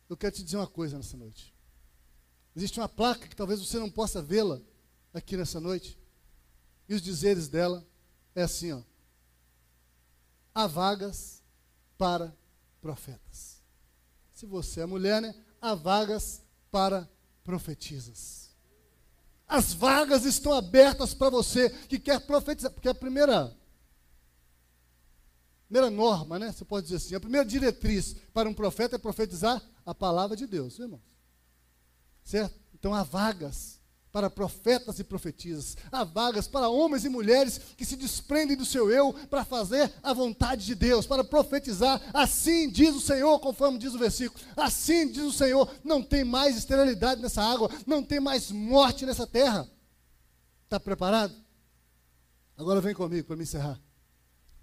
Eu 0.08 0.16
quero 0.16 0.34
te 0.34 0.42
dizer 0.42 0.56
uma 0.56 0.66
coisa 0.66 0.96
nessa 0.96 1.16
noite. 1.16 1.54
Existe 2.56 2.80
uma 2.80 2.88
placa 2.88 3.28
que 3.28 3.36
talvez 3.36 3.60
você 3.60 3.78
não 3.78 3.90
possa 3.90 4.22
vê-la 4.22 4.60
aqui 5.12 5.36
nessa 5.36 5.60
noite. 5.60 5.98
E 6.88 6.94
os 6.94 7.02
dizeres 7.02 7.48
dela 7.48 7.86
é 8.34 8.42
assim, 8.42 8.72
ó. 8.72 8.82
Há 10.54 10.66
vagas 10.66 11.42
para 11.96 12.34
profetas. 12.80 13.62
Se 14.32 14.46
você 14.46 14.80
é 14.80 14.86
mulher, 14.86 15.20
né? 15.20 15.34
Há 15.60 15.74
vagas 15.74 16.42
para 16.70 17.08
profetisas. 17.44 18.50
As 19.46 19.72
vagas 19.72 20.24
estão 20.24 20.52
abertas 20.52 21.14
para 21.14 21.30
você 21.30 21.70
que 21.70 21.98
quer 21.98 22.20
profetizar, 22.20 22.70
porque 22.70 22.88
a 22.88 22.94
primeira 22.94 23.56
primeira 25.68 25.90
norma, 25.90 26.38
né? 26.38 26.50
Você 26.50 26.64
pode 26.64 26.86
dizer 26.86 26.96
assim, 26.96 27.14
a 27.14 27.20
primeira 27.20 27.46
diretriz 27.46 28.16
para 28.32 28.48
um 28.48 28.54
profeta 28.54 28.96
é 28.96 28.98
profetizar 28.98 29.62
a 29.84 29.94
palavra 29.94 30.34
de 30.34 30.46
Deus, 30.46 30.78
irmãos. 30.78 31.02
Certo? 32.24 32.58
Então 32.74 32.94
há 32.94 33.02
vagas 33.02 33.78
para 34.10 34.30
profetas 34.30 34.98
e 34.98 35.04
profetisas, 35.04 35.76
há 35.92 36.02
vagas 36.02 36.48
para 36.48 36.70
homens 36.70 37.04
e 37.04 37.10
mulheres 37.10 37.60
que 37.76 37.84
se 37.84 37.96
desprendem 37.96 38.56
do 38.56 38.64
seu 38.64 38.90
eu 38.90 39.12
para 39.12 39.44
fazer 39.44 39.92
a 40.02 40.14
vontade 40.14 40.64
de 40.64 40.74
Deus, 40.74 41.06
para 41.06 41.22
profetizar. 41.22 42.00
Assim 42.14 42.70
diz 42.70 42.94
o 42.94 43.00
Senhor, 43.00 43.38
conforme 43.38 43.78
diz 43.78 43.94
o 43.94 43.98
versículo. 43.98 44.42
Assim 44.56 45.12
diz 45.12 45.22
o 45.22 45.32
Senhor: 45.32 45.70
não 45.84 46.02
tem 46.02 46.24
mais 46.24 46.56
esterilidade 46.56 47.20
nessa 47.20 47.42
água, 47.42 47.70
não 47.86 48.02
tem 48.02 48.18
mais 48.18 48.50
morte 48.50 49.04
nessa 49.04 49.26
terra. 49.26 49.70
Está 50.64 50.80
preparado? 50.80 51.34
Agora 52.56 52.80
vem 52.80 52.94
comigo 52.94 53.26
para 53.26 53.36
me 53.36 53.42
encerrar. 53.42 53.78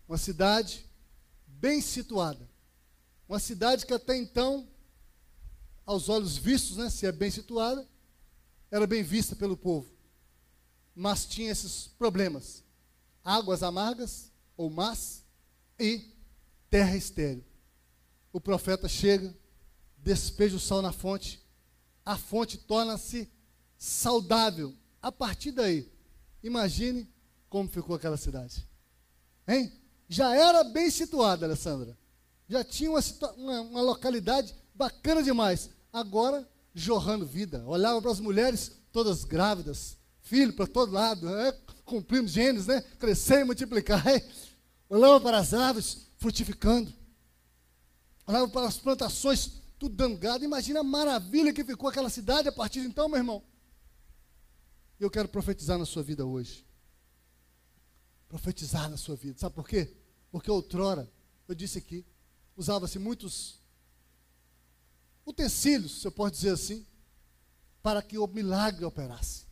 Uma 0.08 0.18
cidade 0.18 0.86
bem 1.60 1.82
situada. 1.82 2.50
Uma 3.28 3.40
cidade 3.40 3.86
que 3.86 3.94
até 3.94 4.16
então, 4.16 4.68
aos 5.86 6.10
olhos 6.10 6.38
vistos, 6.38 6.78
né, 6.78 6.90
se 6.90 7.06
é 7.06 7.12
bem 7.12 7.32
situada, 7.32 7.88
era 8.70 8.86
bem 8.86 9.04
vista 9.04 9.36
pelo 9.36 9.58
povo. 9.58 9.90
Mas 10.96 11.26
tinha 11.26 11.52
esses 11.52 11.88
problemas: 11.88 12.64
águas 13.24 13.64
amargas 13.64 14.32
ou 14.56 14.70
más 14.70 15.24
e 15.80 16.14
terra 16.70 16.96
estéril. 16.96 17.44
O 18.32 18.40
profeta 18.40 18.88
chega, 18.88 19.36
despeja 19.98 20.56
o 20.56 20.60
sal 20.60 20.82
na 20.82 20.92
fonte, 20.92 21.42
a 22.06 22.18
fonte 22.18 22.58
torna-se 22.58 23.30
saudável. 23.78 24.76
A 25.02 25.12
partir 25.12 25.52
daí, 25.52 25.92
imagine 26.44 27.08
como 27.50 27.70
ficou 27.70 27.96
aquela 27.96 28.18
cidade. 28.18 28.68
Hein? 29.48 29.72
Já 30.08 30.36
era 30.36 30.64
bem 30.64 30.90
situada, 30.90 31.46
Alessandra. 31.46 31.98
Já 32.48 32.64
tinha 32.64 32.92
uma, 32.92 33.00
uma, 33.38 33.62
uma 33.62 33.82
localidade 33.82 34.54
bacana 34.74 35.24
demais. 35.24 35.70
Agora, 35.92 36.48
jorrando 36.74 37.26
vida. 37.26 37.64
Olhava 37.66 38.02
para 38.02 38.12
as 38.12 38.20
mulheres 38.20 38.72
todas 38.92 39.24
grávidas, 39.24 39.98
filho 40.22 40.54
para 40.54 40.68
todo 40.68 40.92
lado, 40.92 41.28
é, 41.40 41.52
cumprindo 41.84 42.28
genes, 42.28 42.68
né? 42.68 42.82
Crescer 43.00 43.42
e 43.42 43.44
multiplicar. 43.44 44.04
Olhava 44.88 45.20
para 45.20 45.38
as 45.40 45.54
árvores 45.54 46.08
frutificando. 46.18 46.94
Olhava 48.28 48.48
para 48.48 48.68
as 48.68 48.78
plantações, 48.78 49.62
tudo 49.80 49.96
dando 49.96 50.18
gado. 50.18 50.44
Imagina 50.44 50.82
a 50.82 50.84
maravilha 50.84 51.54
que 51.54 51.64
ficou 51.64 51.90
aquela 51.90 52.10
cidade 52.10 52.48
a 52.48 52.52
partir 52.52 52.82
de 52.82 52.88
então, 52.88 53.08
meu 53.08 53.18
irmão. 53.18 53.44
Eu 55.00 55.10
quero 55.10 55.28
profetizar 55.28 55.78
na 55.78 55.86
sua 55.86 56.04
vida 56.04 56.26
hoje 56.26 56.66
profetizar 58.28 58.90
na 58.90 58.98
sua 58.98 59.16
vida. 59.16 59.40
Sabe 59.40 59.56
por 59.56 59.68
quê? 59.68 59.94
Porque 60.32 60.50
outrora, 60.50 61.10
eu 61.48 61.56
disse 61.56 61.78
aqui, 61.78 62.06
usava-se 62.56 63.00
muitos 63.00 63.60
utensílios, 65.26 66.02
se 66.02 66.08
eu 66.08 66.12
posso 66.12 66.32
dizer 66.32 66.52
assim, 66.52 66.86
para 67.82 68.02
que 68.02 68.18
o 68.18 68.28
milagre 68.28 68.86
operasse. 68.86 69.46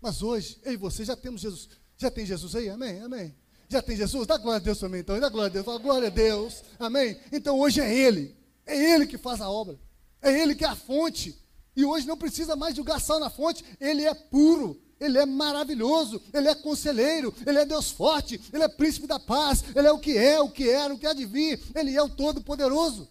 Mas 0.00 0.22
hoje, 0.22 0.60
eu 0.62 0.72
e 0.72 0.76
você 0.76 1.04
já 1.04 1.16
temos 1.16 1.40
Jesus. 1.40 1.68
Já 1.96 2.10
tem 2.10 2.26
Jesus 2.26 2.54
aí? 2.54 2.68
Amém? 2.68 3.00
Amém. 3.00 3.34
Já 3.68 3.82
tem 3.82 3.96
Jesus? 3.96 4.26
Dá 4.26 4.36
glória 4.36 4.60
a 4.60 4.64
Deus 4.64 4.78
também, 4.78 5.00
então. 5.00 5.18
Dá 5.18 5.28
glória 5.28 5.48
a 5.48 5.52
Deus. 5.52 5.66
Dá 5.66 5.78
glória 5.78 6.08
a 6.08 6.10
Deus. 6.10 6.62
Amém? 6.78 7.18
Então 7.32 7.58
hoje 7.58 7.80
é 7.80 7.92
Ele. 7.92 8.36
É 8.64 8.76
Ele 8.94 9.06
que 9.06 9.18
faz 9.18 9.40
a 9.40 9.48
obra. 9.48 9.78
É 10.20 10.32
Ele 10.32 10.54
que 10.54 10.64
é 10.64 10.68
a 10.68 10.76
fonte. 10.76 11.36
E 11.74 11.84
hoje 11.84 12.06
não 12.06 12.16
precisa 12.16 12.56
mais 12.56 12.76
jogar 12.76 13.00
sal 13.00 13.18
na 13.18 13.30
fonte. 13.30 13.64
Ele 13.80 14.04
é 14.04 14.14
puro. 14.14 14.80
Ele 14.98 15.18
é 15.18 15.26
maravilhoso, 15.26 16.22
Ele 16.32 16.48
é 16.48 16.54
conselheiro, 16.54 17.34
Ele 17.46 17.58
é 17.58 17.66
Deus 17.66 17.90
forte, 17.90 18.40
Ele 18.52 18.64
é 18.64 18.68
príncipe 18.68 19.06
da 19.06 19.20
paz, 19.20 19.62
Ele 19.74 19.86
é 19.86 19.92
o 19.92 19.98
que 19.98 20.16
é, 20.16 20.40
o 20.40 20.50
que 20.50 20.68
era, 20.68 20.94
o 20.94 20.98
que 20.98 21.06
há 21.06 21.12
de 21.12 21.26
vir, 21.26 21.62
Ele 21.74 21.94
é 21.94 22.02
o 22.02 22.08
Todo-Poderoso. 22.08 23.08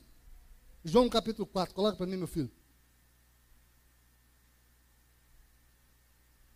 João 0.83 1.09
capítulo 1.09 1.45
4, 1.47 1.73
coloca 1.73 1.97
para 1.97 2.05
mim, 2.05 2.17
meu 2.17 2.27
filho. 2.27 2.51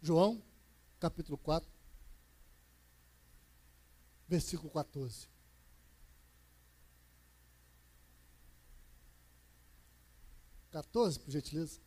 João 0.01 0.41
capítulo 0.99 1.37
4, 1.37 1.69
versículo 4.27 4.69
14. 4.71 5.27
Quatorze, 10.71 11.19
por 11.19 11.31
gentileza. 11.31 11.79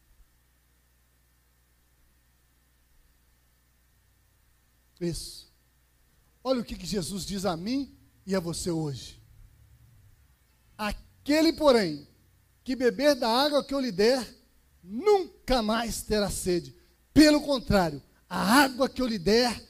Isso. 5.03 5.53
Olha 6.45 6.61
o 6.61 6.65
que, 6.65 6.77
que 6.77 6.87
Jesus 6.87 7.27
diz 7.27 7.45
a 7.45 7.57
mim 7.57 7.97
e 8.27 8.35
a 8.35 8.41
você 8.41 8.71
hoje. 8.71 9.21
Aquele, 10.79 11.53
porém, 11.53 12.07
que 12.65 12.77
beber 12.77 13.15
da 13.15 13.29
água 13.29 13.65
que 13.65 13.75
eu 13.75 13.81
lhe 13.81 13.93
der, 13.93 14.27
nunca 14.83 15.63
mais 15.63 16.03
terá 16.03 16.31
sede. 16.31 16.75
Pelo 17.13 17.41
contrário, 17.41 18.03
a 18.29 18.63
água 18.63 18.89
que 18.89 19.03
eu 19.03 19.07
lhe 19.07 19.19
der 19.19 19.61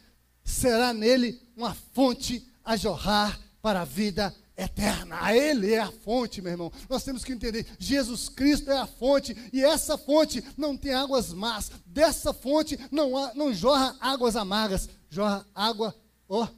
será 0.45 0.93
nele 0.93 1.41
uma 1.57 1.75
fonte 1.75 2.47
a 2.65 2.77
jorrar 2.77 3.41
para 3.61 3.83
a 3.83 3.85
vida 3.85 4.35
eterna. 4.57 5.19
A 5.21 5.37
Ele 5.37 5.73
é 5.73 5.81
a 5.81 5.91
fonte, 5.91 6.41
meu 6.43 6.53
irmão. 6.53 6.73
Nós 6.89 7.05
temos 7.05 7.25
que 7.25 7.33
entender: 7.33 7.67
Jesus 7.79 8.29
Cristo 8.29 8.71
é 8.71 8.79
a 8.79 8.87
fonte, 8.87 9.37
e 9.53 9.63
essa 9.63 9.99
fonte 9.99 10.45
não 10.57 10.77
tem 10.77 10.93
águas 10.93 11.33
más. 11.33 11.71
Dessa 11.87 12.33
fonte 12.33 12.79
não, 12.91 13.17
há, 13.17 13.35
não 13.35 13.53
jorra 13.53 13.97
águas 14.01 14.37
amargas 14.37 14.89
jorra 15.13 15.47
água, 15.55 15.95
ó, 16.27 16.49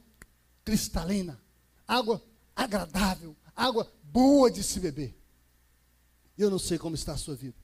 cristalina, 0.63 1.37
água 1.85 2.23
agradável, 2.55 3.35
água 3.53 3.91
boa 4.01 4.49
de 4.49 4.63
se 4.63 4.79
beber. 4.79 5.13
Eu 6.37 6.49
não 6.49 6.57
sei 6.57 6.77
como 6.77 6.95
está 6.95 7.11
a 7.11 7.17
sua 7.17 7.35
vida. 7.35 7.57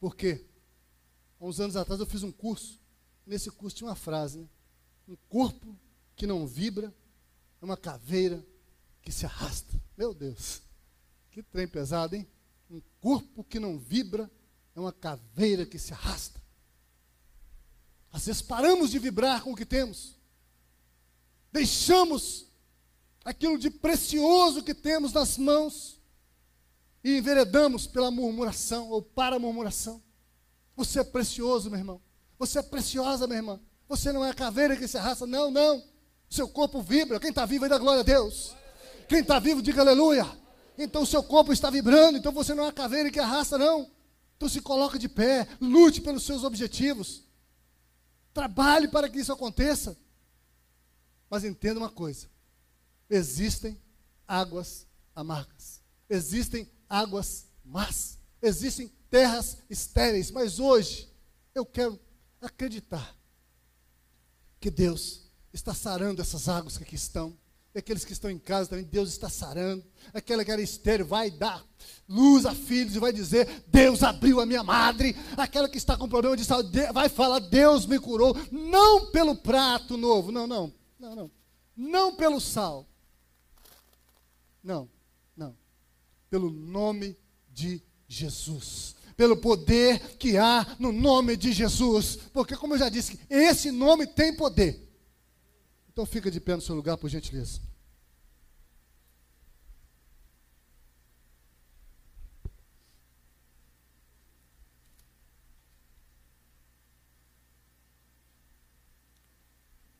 Porque 0.00 0.44
há 1.38 1.44
uns 1.44 1.60
anos 1.60 1.76
atrás 1.76 2.00
eu 2.00 2.06
fiz 2.06 2.24
um 2.24 2.32
curso. 2.32 2.80
Nesse 3.24 3.48
curso 3.48 3.76
tinha 3.76 3.88
uma 3.88 3.94
frase, 3.94 4.38
né? 4.38 4.48
Um 5.06 5.16
corpo 5.28 5.78
que 6.16 6.26
não 6.26 6.48
vibra 6.48 6.92
é 7.62 7.64
uma 7.64 7.76
caveira 7.76 8.44
que 9.02 9.12
se 9.12 9.26
arrasta. 9.26 9.80
Meu 9.96 10.14
Deus, 10.14 10.62
que 11.30 11.42
trem 11.42 11.66
pesado, 11.66 12.16
hein? 12.16 12.26
Um 12.70 12.80
corpo 13.00 13.44
que 13.44 13.58
não 13.58 13.78
vibra 13.78 14.30
é 14.74 14.80
uma 14.80 14.92
caveira 14.92 15.66
que 15.66 15.78
se 15.78 15.92
arrasta. 15.92 16.40
Às 18.12 18.26
vezes 18.26 18.42
paramos 18.42 18.90
de 18.90 18.98
vibrar 18.98 19.42
com 19.42 19.52
o 19.52 19.56
que 19.56 19.66
temos. 19.66 20.16
Deixamos 21.52 22.46
aquilo 23.24 23.58
de 23.58 23.70
precioso 23.70 24.62
que 24.62 24.74
temos 24.74 25.12
nas 25.12 25.36
mãos 25.36 26.00
e 27.02 27.16
enveredamos 27.16 27.86
pela 27.86 28.10
murmuração 28.10 28.88
ou 28.90 29.02
para 29.02 29.36
a 29.36 29.38
murmuração. 29.38 30.02
Você 30.76 31.00
é 31.00 31.04
precioso, 31.04 31.70
meu 31.70 31.78
irmão. 31.78 32.00
Você 32.38 32.58
é 32.58 32.62
preciosa, 32.62 33.26
minha 33.26 33.38
irmã. 33.38 33.60
Você 33.88 34.12
não 34.12 34.24
é 34.24 34.30
a 34.30 34.34
caveira 34.34 34.76
que 34.76 34.88
se 34.88 34.96
arrasta. 34.96 35.26
Não, 35.26 35.50
não. 35.50 35.84
Seu 36.28 36.48
corpo 36.48 36.80
vibra. 36.80 37.20
Quem 37.20 37.30
está 37.30 37.44
vivo 37.44 37.68
dá 37.68 37.76
glória 37.76 38.00
a 38.00 38.04
Deus. 38.04 38.54
Quem 39.10 39.22
está 39.22 39.40
vivo, 39.40 39.60
diga 39.60 39.80
aleluia. 39.80 40.24
Então 40.78 41.02
o 41.02 41.06
seu 41.06 41.20
corpo 41.20 41.52
está 41.52 41.68
vibrando. 41.68 42.16
Então 42.16 42.30
você 42.30 42.54
não 42.54 42.66
é 42.66 42.68
a 42.68 42.72
caveira 42.72 43.10
que 43.10 43.18
arrasta, 43.18 43.58
não. 43.58 43.90
Então 44.36 44.48
se 44.48 44.60
coloca 44.60 45.00
de 45.00 45.08
pé. 45.08 45.48
Lute 45.60 46.00
pelos 46.00 46.22
seus 46.22 46.44
objetivos. 46.44 47.24
Trabalhe 48.32 48.86
para 48.86 49.08
que 49.08 49.18
isso 49.18 49.32
aconteça. 49.32 49.98
Mas 51.28 51.42
entenda 51.42 51.80
uma 51.80 51.90
coisa: 51.90 52.28
existem 53.10 53.82
águas 54.28 54.86
amargas, 55.12 55.82
existem 56.08 56.70
águas 56.88 57.46
más, 57.64 58.16
existem 58.40 58.92
terras 59.10 59.58
estéreis. 59.68 60.30
Mas 60.30 60.60
hoje 60.60 61.12
eu 61.52 61.66
quero 61.66 61.98
acreditar 62.40 63.16
que 64.60 64.70
Deus 64.70 65.28
está 65.52 65.74
sarando 65.74 66.22
essas 66.22 66.48
águas 66.48 66.78
que 66.78 66.84
aqui 66.84 66.94
estão. 66.94 67.36
Aqueles 67.74 68.04
que 68.04 68.12
estão 68.12 68.28
em 68.28 68.38
casa 68.38 68.70
também, 68.70 68.84
Deus 68.84 69.10
está 69.10 69.28
sarando. 69.28 69.84
Aquela 70.12 70.44
que 70.44 70.50
era 70.50 70.60
estéreo 70.60 71.06
vai 71.06 71.30
dar 71.30 71.64
luz 72.08 72.44
a 72.44 72.52
filhos 72.52 72.96
e 72.96 72.98
vai 72.98 73.12
dizer: 73.12 73.62
Deus 73.68 74.02
abriu 74.02 74.40
a 74.40 74.46
minha 74.46 74.64
madre. 74.64 75.16
Aquela 75.36 75.68
que 75.68 75.78
está 75.78 75.96
com 75.96 76.08
problema 76.08 76.36
de 76.36 76.44
saúde 76.44 76.70
vai 76.92 77.08
falar: 77.08 77.38
Deus 77.38 77.86
me 77.86 78.00
curou. 78.00 78.36
Não 78.50 79.12
pelo 79.12 79.36
prato 79.36 79.96
novo, 79.96 80.32
não, 80.32 80.48
não, 80.48 80.72
não, 80.98 81.14
não. 81.14 81.30
Não 81.76 82.16
pelo 82.16 82.40
sal. 82.40 82.86
Não, 84.62 84.90
não. 85.36 85.56
Pelo 86.28 86.50
nome 86.50 87.16
de 87.52 87.80
Jesus. 88.08 88.96
Pelo 89.16 89.36
poder 89.36 90.16
que 90.16 90.36
há 90.36 90.76
no 90.78 90.90
nome 90.90 91.36
de 91.36 91.52
Jesus. 91.52 92.18
Porque, 92.32 92.56
como 92.56 92.74
eu 92.74 92.78
já 92.78 92.88
disse, 92.88 93.20
esse 93.30 93.70
nome 93.70 94.08
tem 94.08 94.34
poder. 94.34 94.89
Então 95.92 96.06
fica 96.06 96.30
de 96.30 96.40
pé 96.40 96.54
no 96.54 96.62
seu 96.62 96.74
lugar, 96.74 96.96
por 96.96 97.10
gentileza. 97.10 97.60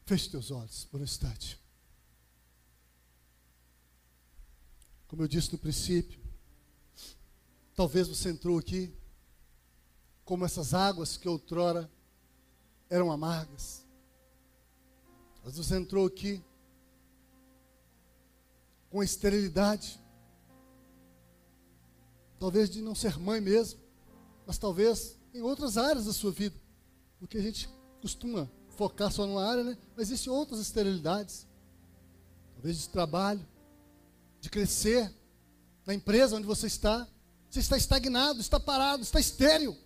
Feche 0.07 0.31
teus 0.31 0.53
olhos 0.53 0.85
por 0.85 1.01
um 1.01 1.05
instante. 1.05 1.59
Como 5.09 5.23
eu 5.23 5.29
disse 5.29 5.53
no 5.53 5.59
princípio, 5.59 6.21
talvez 7.75 8.07
você 8.07 8.31
entrou 8.31 8.59
aqui 8.59 8.95
como 10.25 10.45
essas 10.45 10.73
águas 10.73 11.17
que 11.17 11.29
outrora 11.29 11.91
eram 12.89 13.11
amargas. 13.11 13.80
Mas 15.51 15.57
você 15.57 15.75
entrou 15.75 16.07
aqui 16.07 16.41
com 18.89 19.03
esterilidade. 19.03 19.99
Talvez 22.39 22.71
de 22.71 22.81
não 22.81 22.95
ser 22.95 23.19
mãe 23.19 23.41
mesmo, 23.41 23.81
mas 24.47 24.59
talvez 24.59 25.19
em 25.35 25.43
outras 25.43 25.77
áreas 25.77 26.07
da 26.07 26.13
sua 26.13 26.31
vida. 26.31 26.55
Porque 27.19 27.37
a 27.37 27.43
gente 27.43 27.69
costuma 28.01 28.49
focar 28.77 29.11
só 29.11 29.27
numa 29.27 29.45
área, 29.45 29.65
né? 29.65 29.77
Mas 29.97 30.07
existem 30.07 30.33
outras 30.33 30.61
esterilidades. 30.61 31.49
Talvez 32.55 32.79
de 32.79 32.89
trabalho, 32.89 33.45
de 34.41 34.49
crescer 34.49 35.13
na 35.85 35.93
empresa 35.93 36.37
onde 36.37 36.47
você 36.47 36.69
está. 36.69 37.09
Você 37.51 37.59
está 37.59 37.77
estagnado, 37.77 38.41
está 38.41 38.61
parado, 38.61 39.03
está 39.03 39.19
estéril. 39.19 39.77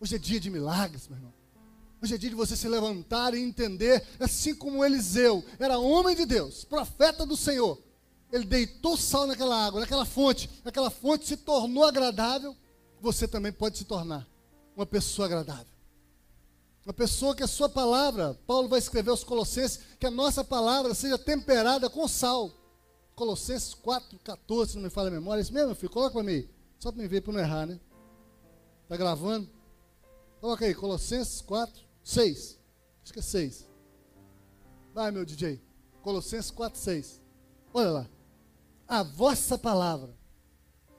Hoje 0.00 0.16
é 0.16 0.18
dia 0.18 0.40
de 0.40 0.50
milagres, 0.50 1.06
meu 1.06 1.18
irmão. 1.18 1.37
Hoje 2.00 2.14
é 2.14 2.18
dia 2.18 2.30
de 2.30 2.36
você 2.36 2.56
se 2.56 2.68
levantar 2.68 3.34
e 3.34 3.40
entender, 3.40 4.06
assim 4.20 4.54
como 4.54 4.84
Eliseu 4.84 5.44
era 5.58 5.78
homem 5.78 6.14
de 6.14 6.24
Deus, 6.24 6.64
profeta 6.64 7.26
do 7.26 7.36
Senhor. 7.36 7.80
Ele 8.30 8.44
deitou 8.44 8.96
sal 8.96 9.26
naquela 9.26 9.66
água, 9.66 9.80
naquela 9.80 10.04
fonte. 10.04 10.48
Aquela 10.64 10.90
fonte 10.90 11.26
se 11.26 11.36
tornou 11.36 11.84
agradável. 11.84 12.54
Você 13.00 13.26
também 13.26 13.52
pode 13.52 13.78
se 13.78 13.84
tornar 13.84 14.28
uma 14.76 14.86
pessoa 14.86 15.26
agradável. 15.26 15.66
Uma 16.84 16.92
pessoa 16.92 17.34
que 17.34 17.42
a 17.42 17.48
sua 17.48 17.68
palavra, 17.68 18.38
Paulo 18.46 18.68
vai 18.68 18.78
escrever 18.78 19.10
aos 19.10 19.24
Colossenses, 19.24 19.80
que 19.98 20.06
a 20.06 20.10
nossa 20.10 20.44
palavra 20.44 20.94
seja 20.94 21.18
temperada 21.18 21.90
com 21.90 22.06
sal. 22.06 22.52
Colossenses 23.14 23.74
4, 23.74 24.18
14, 24.20 24.70
se 24.70 24.76
não 24.76 24.84
me 24.84 24.90
falha 24.90 25.08
a 25.08 25.10
memória. 25.10 25.40
É 25.40 25.42
isso 25.42 25.52
mesmo, 25.52 25.74
filho? 25.74 25.90
Coloca 25.90 26.12
para 26.12 26.22
mim. 26.22 26.48
Só 26.78 26.92
para 26.92 27.02
me 27.02 27.08
ver, 27.08 27.22
para 27.22 27.32
não 27.32 27.40
errar, 27.40 27.66
né? 27.66 27.80
Está 28.84 28.96
gravando? 28.96 29.48
Coloca 30.40 30.64
aí, 30.64 30.74
Colossenses 30.74 31.40
4, 31.40 31.87
6. 32.08 32.58
Acho 33.02 33.12
que 33.12 33.18
é 33.18 33.22
6. 33.22 33.68
Vai, 34.94 35.10
meu 35.10 35.26
DJ. 35.26 35.60
Colossenses 36.00 36.50
4, 36.50 36.80
6. 36.80 37.20
Olha 37.74 37.90
lá. 37.90 38.10
A 38.88 39.02
vossa 39.02 39.58
palavra 39.58 40.16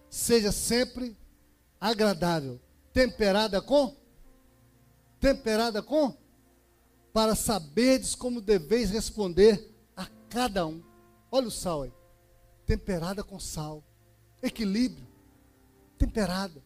seja 0.07 0.51
sempre 0.51 1.17
agradável, 1.81 2.61
temperada 2.93 3.59
com 3.59 3.97
temperada 5.19 5.81
com? 5.81 6.15
Para 7.11 7.35
saberdes 7.35 8.13
como 8.13 8.39
deveis 8.39 8.91
responder 8.91 9.75
a 9.97 10.05
cada 10.29 10.67
um. 10.67 10.83
Olha 11.31 11.47
o 11.47 11.51
sal 11.51 11.81
aí. 11.81 11.93
Temperada 12.67 13.23
com 13.23 13.39
sal. 13.39 13.83
Equilíbrio. 14.43 15.07
Temperada. 15.97 16.63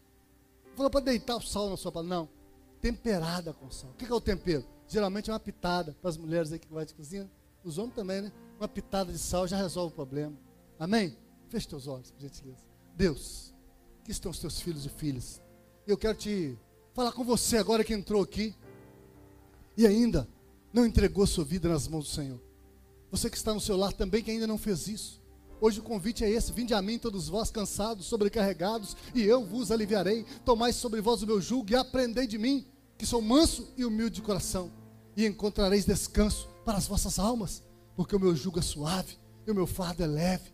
falou 0.76 0.92
para 0.92 1.06
deitar 1.06 1.38
o 1.38 1.42
sal 1.42 1.70
na 1.70 1.78
sua 1.78 1.94
panela. 1.94 2.16
Não. 2.16 2.43
Temperada 2.84 3.54
com 3.54 3.72
sal. 3.72 3.92
O 3.92 3.94
que 3.94 4.04
é 4.04 4.14
o 4.14 4.20
tempero? 4.20 4.66
Geralmente 4.90 5.30
é 5.30 5.34
uma 5.34 5.40
pitada 5.40 5.96
para 6.02 6.10
as 6.10 6.18
mulheres 6.18 6.52
aí 6.52 6.60
que 6.60 6.68
vai 6.68 6.86
de 6.86 6.94
cozinha. 6.94 7.32
Os 7.64 7.78
homens 7.78 7.96
também, 7.96 8.24
né? 8.24 8.32
Uma 8.60 8.68
pitada 8.68 9.10
de 9.10 9.18
sal 9.18 9.48
já 9.48 9.56
resolve 9.56 9.94
o 9.94 9.96
problema. 9.96 10.38
Amém? 10.78 11.16
Feche 11.48 11.66
teus 11.66 11.88
olhos, 11.88 12.12
por 12.12 12.20
gentileza. 12.20 12.66
Deus, 12.94 13.54
que 14.04 14.12
estão 14.12 14.32
os 14.32 14.38
teus 14.38 14.60
filhos 14.60 14.86
e 14.86 14.90
filhas. 14.90 15.42
Eu 15.88 15.98
quero 15.98 16.18
te 16.18 16.58
falar 16.94 17.14
com 17.14 17.24
você 17.24 17.56
agora 17.56 17.86
que 17.86 17.94
entrou 17.94 18.22
aqui 18.22 18.54
e 19.78 19.88
ainda 19.88 20.28
não 20.74 20.86
entregou 20.86 21.26
sua 21.26 21.46
vida 21.46 21.70
nas 21.70 21.88
mãos 21.88 22.10
do 22.10 22.12
Senhor. 22.12 22.42
Você 23.10 23.30
que 23.30 23.38
está 23.38 23.54
no 23.54 23.62
seu 23.62 23.78
lar 23.78 23.94
também 23.94 24.22
que 24.22 24.30
ainda 24.30 24.46
não 24.46 24.58
fez 24.58 24.90
isso. 24.90 25.24
Hoje 25.62 25.80
o 25.80 25.84
convite 25.84 26.26
é 26.26 26.30
esse: 26.30 26.52
vinde 26.52 26.74
a 26.74 26.82
mim, 26.82 27.00
todos 27.00 27.30
vós 27.30 27.50
cansados, 27.50 28.08
sobrecarregados, 28.08 28.98
e 29.16 29.24
eu 29.24 29.46
vos 29.46 29.72
aliviarei. 29.72 30.26
Tomai 30.44 30.74
sobre 30.74 31.00
vós 31.00 31.24
o 31.24 31.26
meu 31.26 31.40
jugo 31.40 31.72
e 31.72 31.76
aprendei 31.78 32.28
de 32.28 32.38
mim, 32.38 32.68
que 33.04 33.10
sou 33.10 33.22
manso 33.22 33.68
e 33.76 33.84
humilde 33.84 34.16
de 34.16 34.22
coração, 34.22 34.72
e 35.14 35.26
encontrareis 35.26 35.84
descanso 35.84 36.48
para 36.64 36.78
as 36.78 36.88
vossas 36.88 37.20
almas, 37.20 37.62
porque 37.98 38.16
o 38.16 38.20
meu 38.20 38.34
jugo 38.34 38.60
é 38.60 38.62
suave 38.62 39.18
e 39.46 39.52
o 39.52 39.54
meu 39.54 39.68
fardo 39.68 40.02
é 40.02 40.08
leve. 40.08 40.54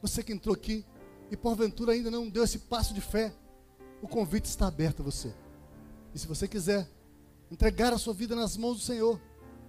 Você 0.00 0.22
que 0.22 0.32
entrou 0.32 0.54
aqui 0.54 0.86
e 1.30 1.36
porventura 1.36 1.92
ainda 1.92 2.10
não 2.10 2.30
deu 2.30 2.44
esse 2.44 2.60
passo 2.60 2.94
de 2.94 3.02
fé, 3.02 3.30
o 4.00 4.08
convite 4.08 4.46
está 4.46 4.66
aberto 4.66 5.00
a 5.00 5.04
você. 5.04 5.34
E 6.14 6.18
se 6.18 6.26
você 6.26 6.48
quiser 6.48 6.88
entregar 7.50 7.92
a 7.92 7.98
sua 7.98 8.14
vida 8.14 8.34
nas 8.34 8.56
mãos 8.56 8.78
do 8.78 8.82
Senhor, 8.82 9.20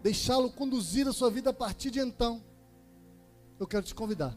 deixá-lo 0.01 0.49
conduzir 0.49 1.09
a 1.09 1.11
sua 1.11 1.29
vida 1.29 1.49
a 1.49 1.53
partir 1.53 1.91
de 1.91 1.99
então, 1.99 2.41
eu 3.59 3.67
quero 3.67 3.85
te 3.85 3.93
convidar 3.93 4.33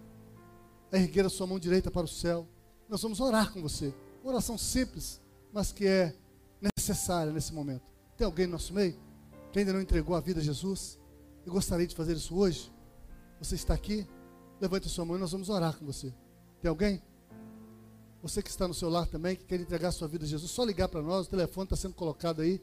a 0.90 0.98
erguer 0.98 1.24
a 1.24 1.30
sua 1.30 1.46
mão 1.46 1.56
direita 1.56 1.88
para 1.88 2.04
o 2.04 2.08
céu. 2.08 2.48
Nós 2.88 3.00
vamos 3.00 3.20
orar 3.20 3.52
com 3.52 3.62
você. 3.62 3.94
Uma 4.24 4.32
oração 4.32 4.58
simples, 4.58 5.20
mas 5.52 5.70
que 5.70 5.86
é 5.86 6.16
necessária 6.60 7.32
nesse 7.32 7.52
momento. 7.52 7.82
Tem 8.16 8.24
alguém 8.24 8.46
no 8.46 8.52
nosso 8.52 8.72
meio 8.74 8.96
que 9.52 9.58
ainda 9.58 9.72
não 9.72 9.80
entregou 9.80 10.14
a 10.14 10.20
vida 10.20 10.40
a 10.40 10.42
Jesus? 10.42 10.98
Eu 11.44 11.52
gostaria 11.52 11.86
de 11.86 11.94
fazer 11.94 12.14
isso 12.14 12.36
hoje. 12.36 12.70
Você 13.38 13.54
está 13.54 13.74
aqui? 13.74 14.06
Levante 14.60 14.86
a 14.86 14.90
sua 14.90 15.04
mão 15.04 15.16
e 15.16 15.20
nós 15.20 15.32
vamos 15.32 15.48
orar 15.48 15.76
com 15.76 15.86
você. 15.86 16.12
Tem 16.60 16.68
alguém? 16.68 17.02
Você 18.22 18.42
que 18.42 18.50
está 18.50 18.68
no 18.68 18.74
seu 18.74 18.90
lar 18.90 19.06
também, 19.06 19.34
que 19.34 19.44
quer 19.44 19.58
entregar 19.58 19.88
a 19.88 19.92
sua 19.92 20.06
vida 20.06 20.24
a 20.24 20.28
Jesus, 20.28 20.50
só 20.50 20.62
ligar 20.62 20.88
para 20.88 21.00
nós, 21.00 21.26
o 21.26 21.30
telefone 21.30 21.64
está 21.64 21.76
sendo 21.76 21.94
colocado 21.94 22.42
aí. 22.42 22.60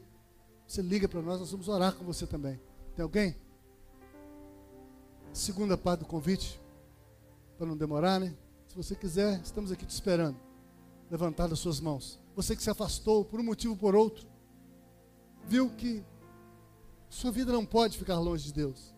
Você 0.66 0.80
liga 0.82 1.08
para 1.08 1.20
nós, 1.20 1.40
nós 1.40 1.50
vamos 1.50 1.66
orar 1.66 1.94
com 1.94 2.04
você 2.04 2.26
também. 2.26 2.60
Tem 2.94 3.02
alguém? 3.02 3.34
Segunda 5.32 5.76
parte 5.76 6.00
do 6.00 6.06
convite 6.06 6.60
para 7.56 7.66
não 7.66 7.76
demorar, 7.76 8.20
né? 8.20 8.34
Se 8.68 8.76
você 8.76 8.94
quiser, 8.94 9.40
estamos 9.40 9.72
aqui 9.72 9.84
te 9.84 9.90
esperando. 9.90 10.36
Levantar 11.10 11.52
as 11.52 11.58
suas 11.58 11.80
mãos. 11.80 12.20
Você 12.38 12.54
que 12.54 12.62
se 12.62 12.70
afastou 12.70 13.24
por 13.24 13.40
um 13.40 13.42
motivo 13.42 13.72
ou 13.72 13.76
por 13.76 13.96
outro, 13.96 14.24
viu 15.44 15.70
que 15.70 16.04
sua 17.10 17.32
vida 17.32 17.52
não 17.52 17.66
pode 17.66 17.98
ficar 17.98 18.16
longe 18.20 18.44
de 18.44 18.52
Deus. 18.52 18.94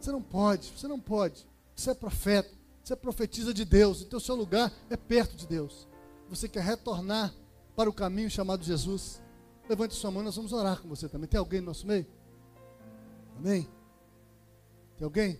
Você 0.00 0.10
não 0.10 0.20
pode, 0.20 0.72
você 0.76 0.88
não 0.88 0.98
pode. 0.98 1.46
Você 1.76 1.92
é 1.92 1.94
profeta, 1.94 2.50
você 2.82 2.96
profetiza 2.96 3.54
de 3.54 3.64
Deus, 3.64 4.02
então 4.02 4.16
o 4.16 4.20
seu 4.20 4.34
lugar 4.34 4.72
é 4.90 4.96
perto 4.96 5.36
de 5.36 5.46
Deus. 5.46 5.86
Você 6.28 6.48
quer 6.48 6.64
retornar 6.64 7.32
para 7.76 7.88
o 7.88 7.92
caminho 7.92 8.28
chamado 8.28 8.64
Jesus. 8.64 9.22
Levante 9.68 9.94
sua 9.94 10.10
mão, 10.10 10.24
nós 10.24 10.34
vamos 10.34 10.52
orar 10.52 10.82
com 10.82 10.88
você 10.88 11.08
também. 11.08 11.28
Tem 11.28 11.38
alguém 11.38 11.60
no 11.60 11.66
nosso 11.66 11.86
meio? 11.86 12.04
Amém? 13.38 13.68
Tem 14.96 15.04
alguém? 15.04 15.38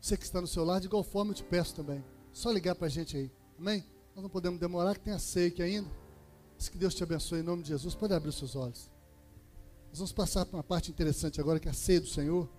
Você 0.00 0.16
que 0.16 0.24
está 0.24 0.40
no 0.40 0.48
seu 0.48 0.64
lar, 0.64 0.80
de 0.80 0.88
igual 0.88 1.04
forma 1.04 1.30
eu 1.30 1.36
te 1.36 1.44
peço 1.44 1.76
também. 1.76 2.04
Só 2.32 2.50
ligar 2.50 2.74
para 2.74 2.88
a 2.88 2.90
gente 2.90 3.16
aí. 3.16 3.30
Amém? 3.56 3.84
Nós 4.18 4.24
não 4.24 4.30
podemos 4.30 4.58
demorar, 4.58 4.96
que 4.96 5.04
tem 5.04 5.12
a 5.12 5.46
aqui 5.46 5.62
ainda. 5.62 5.88
Mas 6.56 6.68
que 6.68 6.76
Deus 6.76 6.92
te 6.92 7.04
abençoe 7.04 7.38
em 7.38 7.44
nome 7.44 7.62
de 7.62 7.68
Jesus. 7.68 7.94
Pode 7.94 8.12
abrir 8.12 8.30
os 8.30 8.36
seus 8.36 8.56
olhos. 8.56 8.90
Nós 9.90 9.98
vamos 9.98 10.10
passar 10.10 10.44
para 10.44 10.56
uma 10.56 10.64
parte 10.64 10.90
interessante 10.90 11.40
agora, 11.40 11.60
que 11.60 11.68
é 11.68 11.70
a 11.70 11.74
ceia 11.74 12.00
do 12.00 12.08
Senhor. 12.08 12.50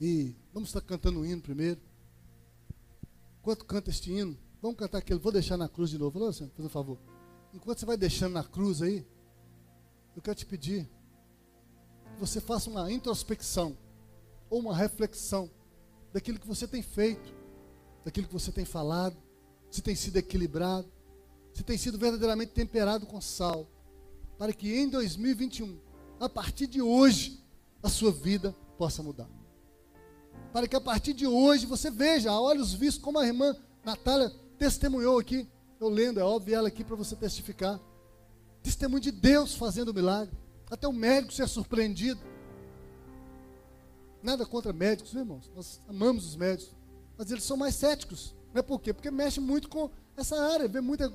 E 0.00 0.36
vamos 0.54 0.68
estar 0.68 0.80
cantando 0.80 1.18
um 1.18 1.26
hino 1.26 1.42
primeiro. 1.42 1.80
Enquanto 3.40 3.64
canta 3.64 3.90
este 3.90 4.12
hino, 4.12 4.38
vamos 4.62 4.76
cantar 4.76 4.98
aquele. 4.98 5.18
Vou 5.18 5.32
deixar 5.32 5.56
na 5.56 5.68
cruz 5.68 5.90
de 5.90 5.98
novo. 5.98 6.12
Falou, 6.12 6.32
Senhor, 6.32 6.52
um 6.56 6.68
favor. 6.68 6.96
Enquanto 7.52 7.80
você 7.80 7.86
vai 7.86 7.96
deixando 7.96 8.34
na 8.34 8.44
cruz 8.44 8.82
aí, 8.82 9.04
eu 10.14 10.22
quero 10.22 10.36
te 10.36 10.46
pedir 10.46 10.88
que 12.14 12.20
você 12.20 12.40
faça 12.40 12.70
uma 12.70 12.92
introspecção 12.92 13.76
ou 14.48 14.60
uma 14.60 14.76
reflexão 14.76 15.50
daquilo 16.12 16.38
que 16.38 16.46
você 16.46 16.68
tem 16.68 16.80
feito, 16.80 17.34
daquilo 18.04 18.28
que 18.28 18.32
você 18.32 18.52
tem 18.52 18.64
falado, 18.64 19.20
se 19.70 19.80
tem 19.80 19.94
sido 19.94 20.16
equilibrado, 20.16 20.90
se 21.52 21.62
tem 21.62 21.78
sido 21.78 21.98
verdadeiramente 21.98 22.52
temperado 22.52 23.06
com 23.06 23.20
sal, 23.20 23.66
para 24.38 24.52
que 24.52 24.74
em 24.74 24.88
2021, 24.88 25.78
a 26.18 26.28
partir 26.28 26.66
de 26.66 26.80
hoje, 26.80 27.42
a 27.82 27.88
sua 27.88 28.10
vida 28.10 28.54
possa 28.76 29.02
mudar. 29.02 29.28
Para 30.52 30.66
que 30.66 30.76
a 30.76 30.80
partir 30.80 31.12
de 31.12 31.26
hoje 31.26 31.66
você 31.66 31.90
veja, 31.90 32.30
a 32.30 32.40
olhos 32.40 32.72
vistos, 32.74 33.02
como 33.02 33.18
a 33.18 33.26
irmã 33.26 33.56
Natália 33.84 34.30
testemunhou 34.58 35.18
aqui, 35.18 35.46
eu 35.78 35.88
lendo, 35.88 36.20
é 36.20 36.24
óbvio 36.24 36.54
ela 36.54 36.68
aqui 36.68 36.84
para 36.84 36.96
você 36.96 37.16
testificar. 37.16 37.80
Testemunho 38.62 39.00
de 39.00 39.10
Deus 39.10 39.54
fazendo 39.54 39.90
o 39.90 39.94
milagre. 39.94 40.36
Até 40.70 40.86
o 40.86 40.92
médico 40.92 41.32
ser 41.32 41.48
surpreendido. 41.48 42.20
Nada 44.22 44.44
contra 44.44 44.72
médicos, 44.72 45.14
irmãos? 45.14 45.50
Nós 45.54 45.80
amamos 45.88 46.26
os 46.26 46.36
médicos. 46.36 46.74
Mas 47.16 47.30
eles 47.30 47.44
são 47.44 47.56
mais 47.56 47.74
céticos. 47.74 48.34
Não 48.52 48.60
é 48.60 48.62
por 48.62 48.80
quê? 48.80 48.92
Porque 48.92 49.10
mexe 49.10 49.40
muito 49.40 49.68
com 49.68 49.90
essa 50.16 50.40
área, 50.52 50.68
vê 50.68 50.80
muita 50.80 51.12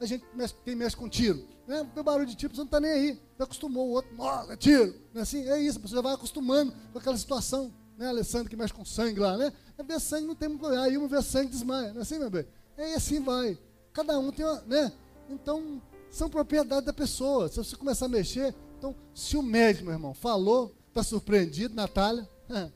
A 0.00 0.06
gente 0.06 0.24
mexe, 0.34 0.54
quem 0.64 0.74
mexe 0.74 0.96
com 0.96 1.08
tiro, 1.08 1.44
né? 1.66 1.86
Vê 1.94 2.02
barulho 2.02 2.26
de 2.26 2.36
tiro, 2.36 2.54
você 2.54 2.60
não 2.60 2.66
está 2.66 2.80
nem 2.80 2.90
aí. 2.90 3.20
Já 3.38 3.44
acostumou, 3.44 3.88
o 3.88 3.90
outro, 3.90 4.14
nossa, 4.16 4.52
é 4.52 4.56
tiro. 4.56 4.94
Não 5.12 5.20
é 5.20 5.22
assim? 5.22 5.48
É 5.48 5.60
isso, 5.60 5.80
você 5.80 5.94
já 5.94 6.00
vai 6.00 6.14
acostumando 6.14 6.72
com 6.92 6.98
aquela 6.98 7.16
situação. 7.16 7.72
Né, 7.96 8.06
Alessandro 8.06 8.48
que 8.48 8.56
mexe 8.56 8.72
com 8.72 8.84
sangue 8.84 9.18
lá, 9.18 9.36
né? 9.36 9.52
É 9.76 9.82
ver 9.82 9.98
sangue, 9.98 10.26
não 10.26 10.34
tem 10.36 10.48
muito 10.48 10.64
Aí 10.66 10.96
uma 10.96 11.08
vê 11.08 11.20
sangue 11.20 11.50
desmaia. 11.50 11.92
Não 11.92 11.98
é 11.98 12.02
assim, 12.02 12.18
meu 12.18 12.30
bem? 12.30 12.46
É 12.76 12.94
assim 12.94 13.20
vai. 13.20 13.58
Cada 13.92 14.16
um 14.20 14.30
tem 14.30 14.46
uma, 14.46 14.60
né? 14.62 14.92
Então, 15.28 15.82
são 16.08 16.30
propriedade 16.30 16.86
da 16.86 16.92
pessoa. 16.92 17.48
Se 17.48 17.56
você 17.56 17.74
começar 17.74 18.06
a 18.06 18.08
mexer, 18.08 18.54
então, 18.78 18.94
se 19.12 19.36
o 19.36 19.42
médico, 19.42 19.86
meu 19.86 19.94
irmão, 19.94 20.14
falou, 20.14 20.72
está 20.88 21.02
surpreendido, 21.02 21.74
Natália, 21.74 22.28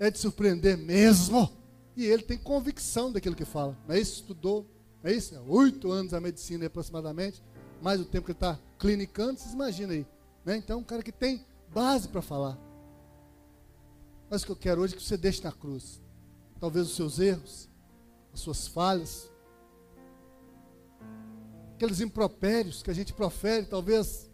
é 0.00 0.10
de 0.10 0.18
surpreender 0.18 0.78
mesmo. 0.78 1.50
E 1.96 2.04
ele 2.06 2.22
tem 2.22 2.38
convicção 2.38 3.12
daquilo 3.12 3.36
que 3.36 3.44
fala. 3.44 3.76
Não 3.86 3.94
é 3.94 4.00
isso? 4.00 4.20
Estudou, 4.20 4.66
não 5.02 5.10
é 5.10 5.14
isso? 5.14 5.34
É 5.34 5.40
oito 5.40 5.90
anos 5.90 6.14
a 6.14 6.20
medicina 6.20 6.66
aproximadamente, 6.66 7.42
mais 7.82 8.00
o 8.00 8.04
tempo 8.04 8.26
que 8.26 8.32
ele 8.32 8.36
está 8.36 8.58
clinicando, 8.78 9.38
vocês 9.38 9.52
imaginam 9.52 9.92
aí. 9.92 10.06
Né? 10.44 10.56
Então, 10.56 10.80
um 10.80 10.84
cara 10.84 11.02
que 11.02 11.12
tem 11.12 11.44
base 11.72 12.08
para 12.08 12.22
falar. 12.22 12.58
Mas 14.30 14.42
o 14.42 14.46
que 14.46 14.52
eu 14.52 14.56
quero 14.56 14.80
hoje 14.80 14.94
é 14.94 14.96
que 14.96 15.02
você 15.02 15.16
deixe 15.16 15.42
na 15.42 15.52
cruz. 15.52 16.00
Talvez 16.58 16.86
os 16.86 16.96
seus 16.96 17.18
erros, 17.18 17.68
as 18.32 18.40
suas 18.40 18.66
falhas, 18.66 19.30
aqueles 21.74 22.00
impropérios 22.00 22.82
que 22.82 22.90
a 22.90 22.94
gente 22.94 23.12
profere, 23.12 23.66
talvez 23.66 24.30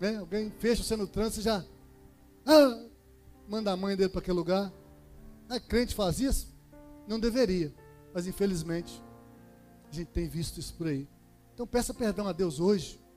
né, 0.00 0.16
alguém 0.18 0.50
fecha 0.50 0.82
você 0.82 0.96
no 0.96 1.06
trânsito 1.06 1.40
e 1.40 1.42
já. 1.42 1.64
Ah, 2.46 2.86
manda 3.48 3.72
a 3.72 3.76
mãe 3.76 3.96
dele 3.96 4.08
para 4.08 4.20
aquele 4.20 4.36
lugar. 4.36 4.72
A 5.48 5.58
crente 5.58 5.94
faz 5.94 6.20
isso? 6.20 6.51
Não 7.12 7.20
deveria, 7.20 7.70
mas 8.14 8.26
infelizmente 8.26 9.04
a 9.90 9.94
gente 9.94 10.08
tem 10.08 10.26
visto 10.26 10.58
isso 10.58 10.72
por 10.72 10.86
aí. 10.86 11.06
Então 11.52 11.66
peça 11.66 11.92
perdão 11.92 12.26
a 12.26 12.32
Deus 12.32 12.58
hoje. 12.58 12.98